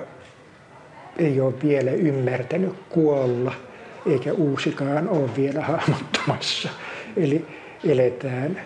ei 1.19 1.41
ole 1.41 1.55
vielä 1.63 1.91
ymmärtänyt 1.91 2.75
kuolla, 2.89 3.53
eikä 4.07 4.33
uusikaan 4.33 5.09
ole 5.09 5.37
vielä 5.37 5.61
hahmottamassa. 5.61 6.69
Eli 7.17 7.47
eletään 7.85 8.61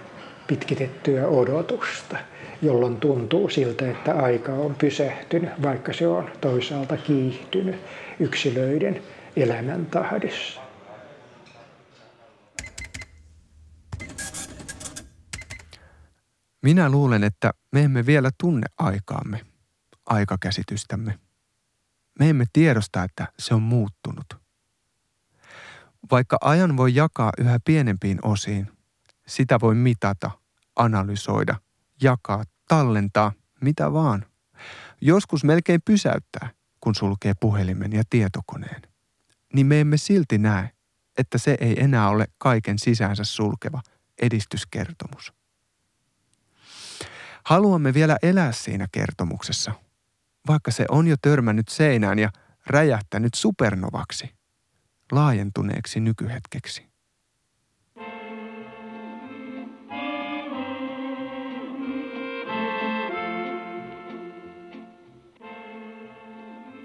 pitkitettyä 0.47 1.27
odotusta, 1.27 2.17
jolloin 2.63 2.97
tuntuu 2.97 3.49
siltä, 3.49 3.91
että 3.91 4.15
aika 4.15 4.53
on 4.53 4.75
pysähtynyt, 4.75 5.63
vaikka 5.63 5.93
se 5.93 6.07
on 6.07 6.31
toisaalta 6.41 6.97
kiihtynyt 6.97 7.77
yksilöiden 8.21 9.03
elämäntahdissa. 9.37 10.61
Minä 16.63 16.91
luulen, 16.91 17.25
että 17.25 17.51
me 17.73 17.83
emme 17.83 18.07
vielä 18.07 18.31
tunne 18.41 18.67
aikaamme, 18.79 19.41
aikakäsitystämme. 20.07 21.19
Me 22.19 22.31
emme 22.31 22.45
tiedosta, 22.53 23.05
että 23.05 23.27
se 23.39 23.55
on 23.55 23.63
muuttunut. 23.63 24.27
Vaikka 26.11 26.39
ajan 26.41 26.77
voi 26.77 26.95
jakaa 26.95 27.33
yhä 27.39 27.59
pienempiin 27.65 28.19
osiin, 28.23 28.74
sitä 29.27 29.61
voi 29.61 29.75
mitata, 29.75 30.31
analysoida, 30.77 31.57
jakaa, 32.03 32.45
tallentaa, 32.69 33.33
mitä 33.61 33.93
vaan. 33.93 34.27
Joskus 35.01 35.45
melkein 35.45 35.83
pysäyttää, 35.85 36.51
kun 36.81 36.95
sulkee 36.95 37.33
puhelimen 37.41 37.93
ja 37.93 38.03
tietokoneen. 38.11 38.83
Niin 39.53 39.67
me 39.67 39.81
emme 39.81 39.97
silti 39.97 40.39
näe, 40.39 40.71
että 41.19 41.39
se 41.39 41.57
ei 41.61 41.83
enää 41.83 42.09
ole 42.09 42.27
kaiken 42.39 42.79
sisäänsä 42.79 43.25
sulkeva 43.25 43.83
edistyskertomus. 44.23 45.33
Haluamme 47.45 47.95
vielä 47.95 48.17
elää 48.23 48.53
siinä 48.53 48.87
kertomuksessa, 48.93 49.73
vaikka 50.47 50.71
se 50.71 50.85
on 50.89 51.07
jo 51.07 51.17
törmännyt 51.23 51.69
seinään 51.69 52.19
ja 52.19 52.31
räjähtänyt 52.67 53.35
supernovaksi, 53.35 54.35
laajentuneeksi 55.13 56.01
nykyhetkeksi. 56.01 56.94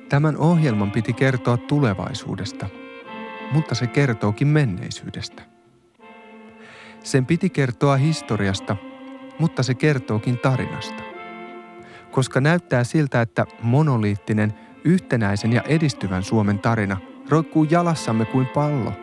Tämän 0.09 0.37
ohjelman 0.37 0.91
piti 0.91 1.13
kertoa 1.13 1.57
tulevaisuudesta, 1.57 2.67
mutta 3.51 3.75
se 3.75 3.87
kertookin 3.87 4.47
menneisyydestä. 4.47 5.41
Sen 7.03 7.25
piti 7.25 7.49
kertoa 7.49 7.97
historiasta, 7.97 8.75
mutta 9.39 9.63
se 9.63 9.73
kertookin 9.73 10.37
tarinasta. 10.37 11.03
Koska 12.11 12.41
näyttää 12.41 12.83
siltä, 12.83 13.21
että 13.21 13.45
monoliittinen, 13.61 14.53
yhtenäisen 14.83 15.53
ja 15.53 15.61
edistyvän 15.61 16.23
Suomen 16.23 16.59
tarina 16.59 16.97
roikkuu 17.29 17.63
jalassamme 17.63 18.25
kuin 18.25 18.47
pallo 18.47 18.93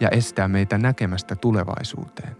ja 0.00 0.08
estää 0.08 0.48
meitä 0.48 0.78
näkemästä 0.78 1.36
tulevaisuuteen. 1.36 2.36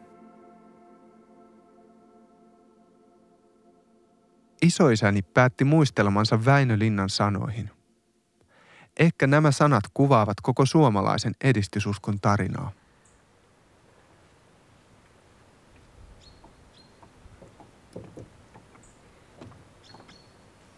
Isoisäni 4.62 5.22
päätti 5.22 5.64
muistelmansa 5.64 6.44
Väinö 6.44 6.78
Linnan 6.78 7.08
sanoihin. 7.08 7.75
Ehkä 8.98 9.26
nämä 9.26 9.50
sanat 9.50 9.84
kuvaavat 9.94 10.40
koko 10.42 10.66
suomalaisen 10.66 11.34
edistysuskon 11.44 12.20
tarinaa. 12.20 12.72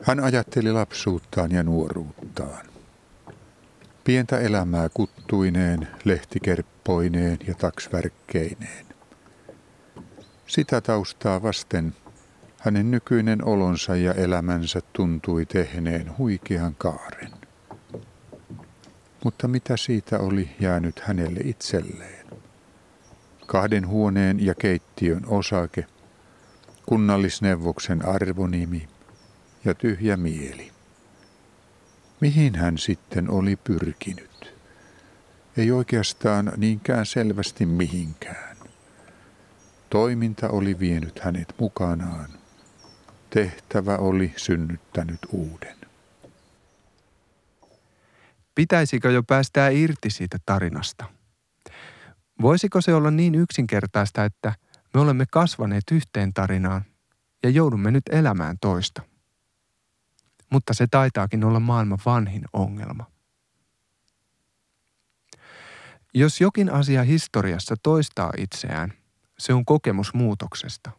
Hän 0.02 0.20
ajatteli 0.20 0.72
lapsuuttaan 0.72 1.50
ja 1.52 1.62
nuoruuttaan. 1.62 2.66
Pientä 4.04 4.38
elämää 4.38 4.88
kuttuineen, 4.88 5.88
lehtikerppoineen 6.04 7.38
ja 7.46 7.54
taksvärkkeineen. 7.54 8.86
Sitä 10.46 10.80
taustaa 10.80 11.42
vasten 11.42 11.94
hänen 12.60 12.90
nykyinen 12.90 13.44
olonsa 13.44 13.96
ja 13.96 14.14
elämänsä 14.14 14.80
tuntui 14.92 15.46
tehneen 15.46 16.18
huikean 16.18 16.74
kaaren. 16.74 17.37
Mutta 19.24 19.48
mitä 19.48 19.76
siitä 19.76 20.18
oli 20.18 20.50
jäänyt 20.60 21.00
hänelle 21.00 21.40
itselleen? 21.44 22.26
Kahden 23.46 23.88
huoneen 23.88 24.46
ja 24.46 24.54
keittiön 24.54 25.26
osake, 25.26 25.86
kunnallisneuvoksen 26.86 28.08
arvonimi 28.08 28.88
ja 29.64 29.74
tyhjä 29.74 30.16
mieli. 30.16 30.72
Mihin 32.20 32.54
hän 32.54 32.78
sitten 32.78 33.30
oli 33.30 33.56
pyrkinyt? 33.56 34.54
Ei 35.56 35.70
oikeastaan 35.70 36.52
niinkään 36.56 37.06
selvästi 37.06 37.66
mihinkään. 37.66 38.56
Toiminta 39.90 40.48
oli 40.48 40.78
vienyt 40.78 41.18
hänet 41.18 41.54
mukanaan. 41.60 42.30
Tehtävä 43.30 43.96
oli 43.96 44.32
synnyttänyt 44.36 45.20
uuden. 45.32 45.77
Pitäisikö 48.58 49.10
jo 49.10 49.22
päästää 49.22 49.68
irti 49.68 50.10
siitä 50.10 50.38
tarinasta? 50.46 51.04
Voisiko 52.42 52.80
se 52.80 52.94
olla 52.94 53.10
niin 53.10 53.34
yksinkertaista, 53.34 54.24
että 54.24 54.54
me 54.94 55.00
olemme 55.00 55.24
kasvaneet 55.30 55.84
yhteen 55.92 56.34
tarinaan 56.34 56.84
ja 57.42 57.50
joudumme 57.50 57.90
nyt 57.90 58.02
elämään 58.10 58.56
toista? 58.60 59.02
Mutta 60.50 60.74
se 60.74 60.86
taitaakin 60.90 61.44
olla 61.44 61.60
maailman 61.60 61.98
vanhin 62.06 62.44
ongelma. 62.52 63.04
Jos 66.14 66.40
jokin 66.40 66.72
asia 66.72 67.02
historiassa 67.02 67.74
toistaa 67.82 68.32
itseään, 68.36 68.92
se 69.38 69.54
on 69.54 69.64
kokemus 69.64 70.14
muutoksesta. 70.14 70.90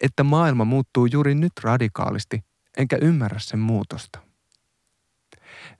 Että 0.00 0.24
maailma 0.24 0.64
muuttuu 0.64 1.06
juuri 1.06 1.34
nyt 1.34 1.52
radikaalisti, 1.62 2.44
enkä 2.76 2.98
ymmärrä 3.00 3.38
sen 3.38 3.58
muutosta. 3.58 4.27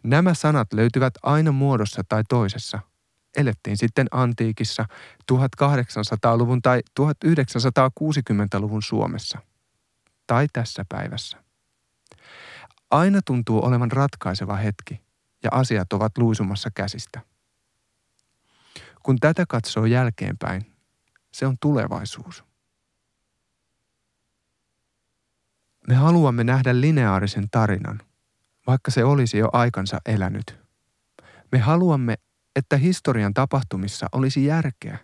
Nämä 0.02 0.34
sanat 0.34 0.72
löytyvät 0.72 1.14
aina 1.22 1.52
muodossa 1.52 2.02
tai 2.08 2.22
toisessa. 2.28 2.78
Elettiin 3.36 3.76
sitten 3.76 4.06
antiikissa 4.10 4.84
1800-luvun 5.32 6.62
tai 6.62 6.80
1960-luvun 7.00 8.82
Suomessa. 8.82 9.38
Tai 10.26 10.46
tässä 10.52 10.84
päivässä. 10.88 11.44
Aina 12.90 13.20
tuntuu 13.24 13.64
olevan 13.64 13.92
ratkaiseva 13.92 14.56
hetki 14.56 15.00
ja 15.42 15.50
asiat 15.52 15.92
ovat 15.92 16.18
luisumassa 16.18 16.70
käsistä. 16.74 17.20
Kun 19.02 19.18
tätä 19.20 19.44
katsoo 19.48 19.84
jälkeenpäin, 19.84 20.72
se 21.32 21.46
on 21.46 21.56
tulevaisuus. 21.60 22.44
Me 25.88 25.94
haluamme 25.94 26.44
nähdä 26.44 26.80
lineaarisen 26.80 27.50
tarinan, 27.50 28.00
vaikka 28.68 28.90
se 28.90 29.04
olisi 29.04 29.38
jo 29.38 29.48
aikansa 29.52 29.98
elänyt. 30.06 30.58
Me 31.52 31.58
haluamme, 31.58 32.14
että 32.56 32.76
historian 32.76 33.34
tapahtumissa 33.34 34.06
olisi 34.12 34.44
järkeä 34.44 34.98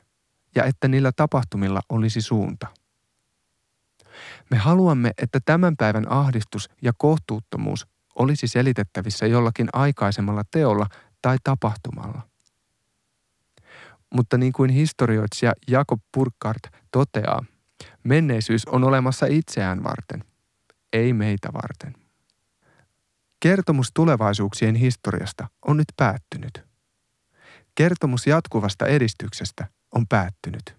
ja 0.54 0.64
että 0.64 0.88
niillä 0.88 1.12
tapahtumilla 1.16 1.80
olisi 1.88 2.20
suunta. 2.20 2.66
Me 4.50 4.56
haluamme, 4.56 5.10
että 5.22 5.40
tämän 5.44 5.76
päivän 5.76 6.12
ahdistus 6.12 6.70
ja 6.82 6.92
kohtuuttomuus 6.98 7.86
olisi 8.14 8.48
selitettävissä 8.48 9.26
jollakin 9.26 9.68
aikaisemmalla 9.72 10.42
teolla 10.50 10.86
tai 11.22 11.36
tapahtumalla. 11.44 12.22
Mutta 14.14 14.38
niin 14.38 14.52
kuin 14.52 14.70
historioitsija 14.70 15.52
Jakob 15.68 16.00
Burkhardt 16.16 16.66
toteaa, 16.90 17.44
menneisyys 18.04 18.66
on 18.66 18.84
olemassa 18.84 19.26
itseään 19.26 19.84
varten, 19.84 20.24
ei 20.92 21.12
meitä 21.12 21.52
varten. 21.52 22.03
Kertomus 23.44 23.90
tulevaisuuksien 23.94 24.74
historiasta 24.74 25.48
on 25.62 25.76
nyt 25.76 25.86
päättynyt. 25.96 26.64
Kertomus 27.74 28.26
jatkuvasta 28.26 28.86
edistyksestä 28.86 29.66
on 29.94 30.06
päättynyt. 30.08 30.76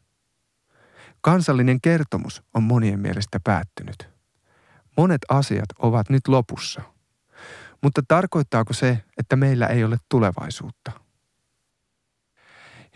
Kansallinen 1.21 1.81
kertomus 1.81 2.43
on 2.53 2.63
monien 2.63 2.99
mielestä 2.99 3.39
päättynyt. 3.43 4.09
Monet 4.97 5.21
asiat 5.29 5.65
ovat 5.79 6.09
nyt 6.09 6.27
lopussa. 6.27 6.81
Mutta 7.83 8.01
tarkoittaako 8.07 8.73
se, 8.73 9.03
että 9.17 9.35
meillä 9.35 9.67
ei 9.67 9.83
ole 9.83 9.97
tulevaisuutta? 10.09 10.91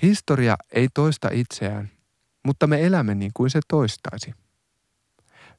Historia 0.02 0.56
ei 0.72 0.88
toista 0.94 1.30
itseään, 1.32 1.92
mutta 2.46 2.68
me 2.68 2.86
elämme 2.86 3.16
niin 3.16 3.32
kuin 3.34 3.50
se 3.50 3.60
toistaisi. 3.68 4.34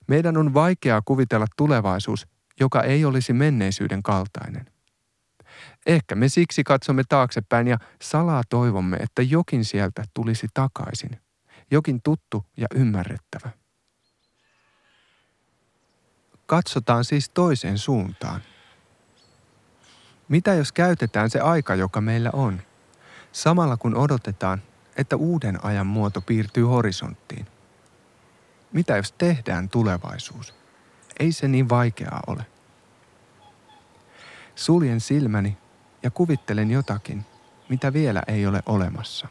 Meidän 0.08 0.36
on 0.36 0.54
vaikeaa 0.54 1.02
kuvitella 1.04 1.46
tulevaisuus, 1.56 2.26
joka 2.60 2.82
ei 2.82 3.04
olisi 3.04 3.32
menneisyyden 3.32 4.02
kaltainen. 4.02 4.66
Ehkä 5.86 6.14
me 6.14 6.28
siksi 6.28 6.64
katsomme 6.64 7.02
taaksepäin 7.08 7.68
ja 7.68 7.78
salaa 8.02 8.42
toivomme, 8.48 8.96
että 8.96 9.22
jokin 9.22 9.64
sieltä 9.64 10.04
tulisi 10.14 10.46
takaisin. 10.54 11.20
Jokin 11.70 12.02
tuttu 12.02 12.46
ja 12.56 12.66
ymmärrettävä. 12.74 13.50
Katsotaan 16.46 17.04
siis 17.04 17.28
toiseen 17.28 17.78
suuntaan. 17.78 18.40
Mitä 20.28 20.54
jos 20.54 20.72
käytetään 20.72 21.30
se 21.30 21.40
aika, 21.40 21.74
joka 21.74 22.00
meillä 22.00 22.30
on– 22.32 22.62
samalla 23.32 23.76
kun 23.76 23.96
odotetaan, 23.96 24.62
että 24.96 25.16
uuden 25.16 25.64
ajan 25.64 25.86
muoto 25.86 26.20
piirtyy 26.20 26.64
horisonttiin. 26.64 27.46
Mitä 28.72 28.96
jos 28.96 29.12
tehdään 29.12 29.68
tulevaisuus? 29.68 30.59
Ei 31.20 31.32
se 31.32 31.48
niin 31.48 31.68
vaikeaa 31.68 32.22
ole. 32.26 32.46
Suljen 34.54 35.00
silmäni 35.00 35.56
ja 36.02 36.10
kuvittelen 36.10 36.70
jotakin, 36.70 37.24
mitä 37.68 37.92
vielä 37.92 38.22
ei 38.26 38.46
ole 38.46 38.62
olemassa. 38.66 39.28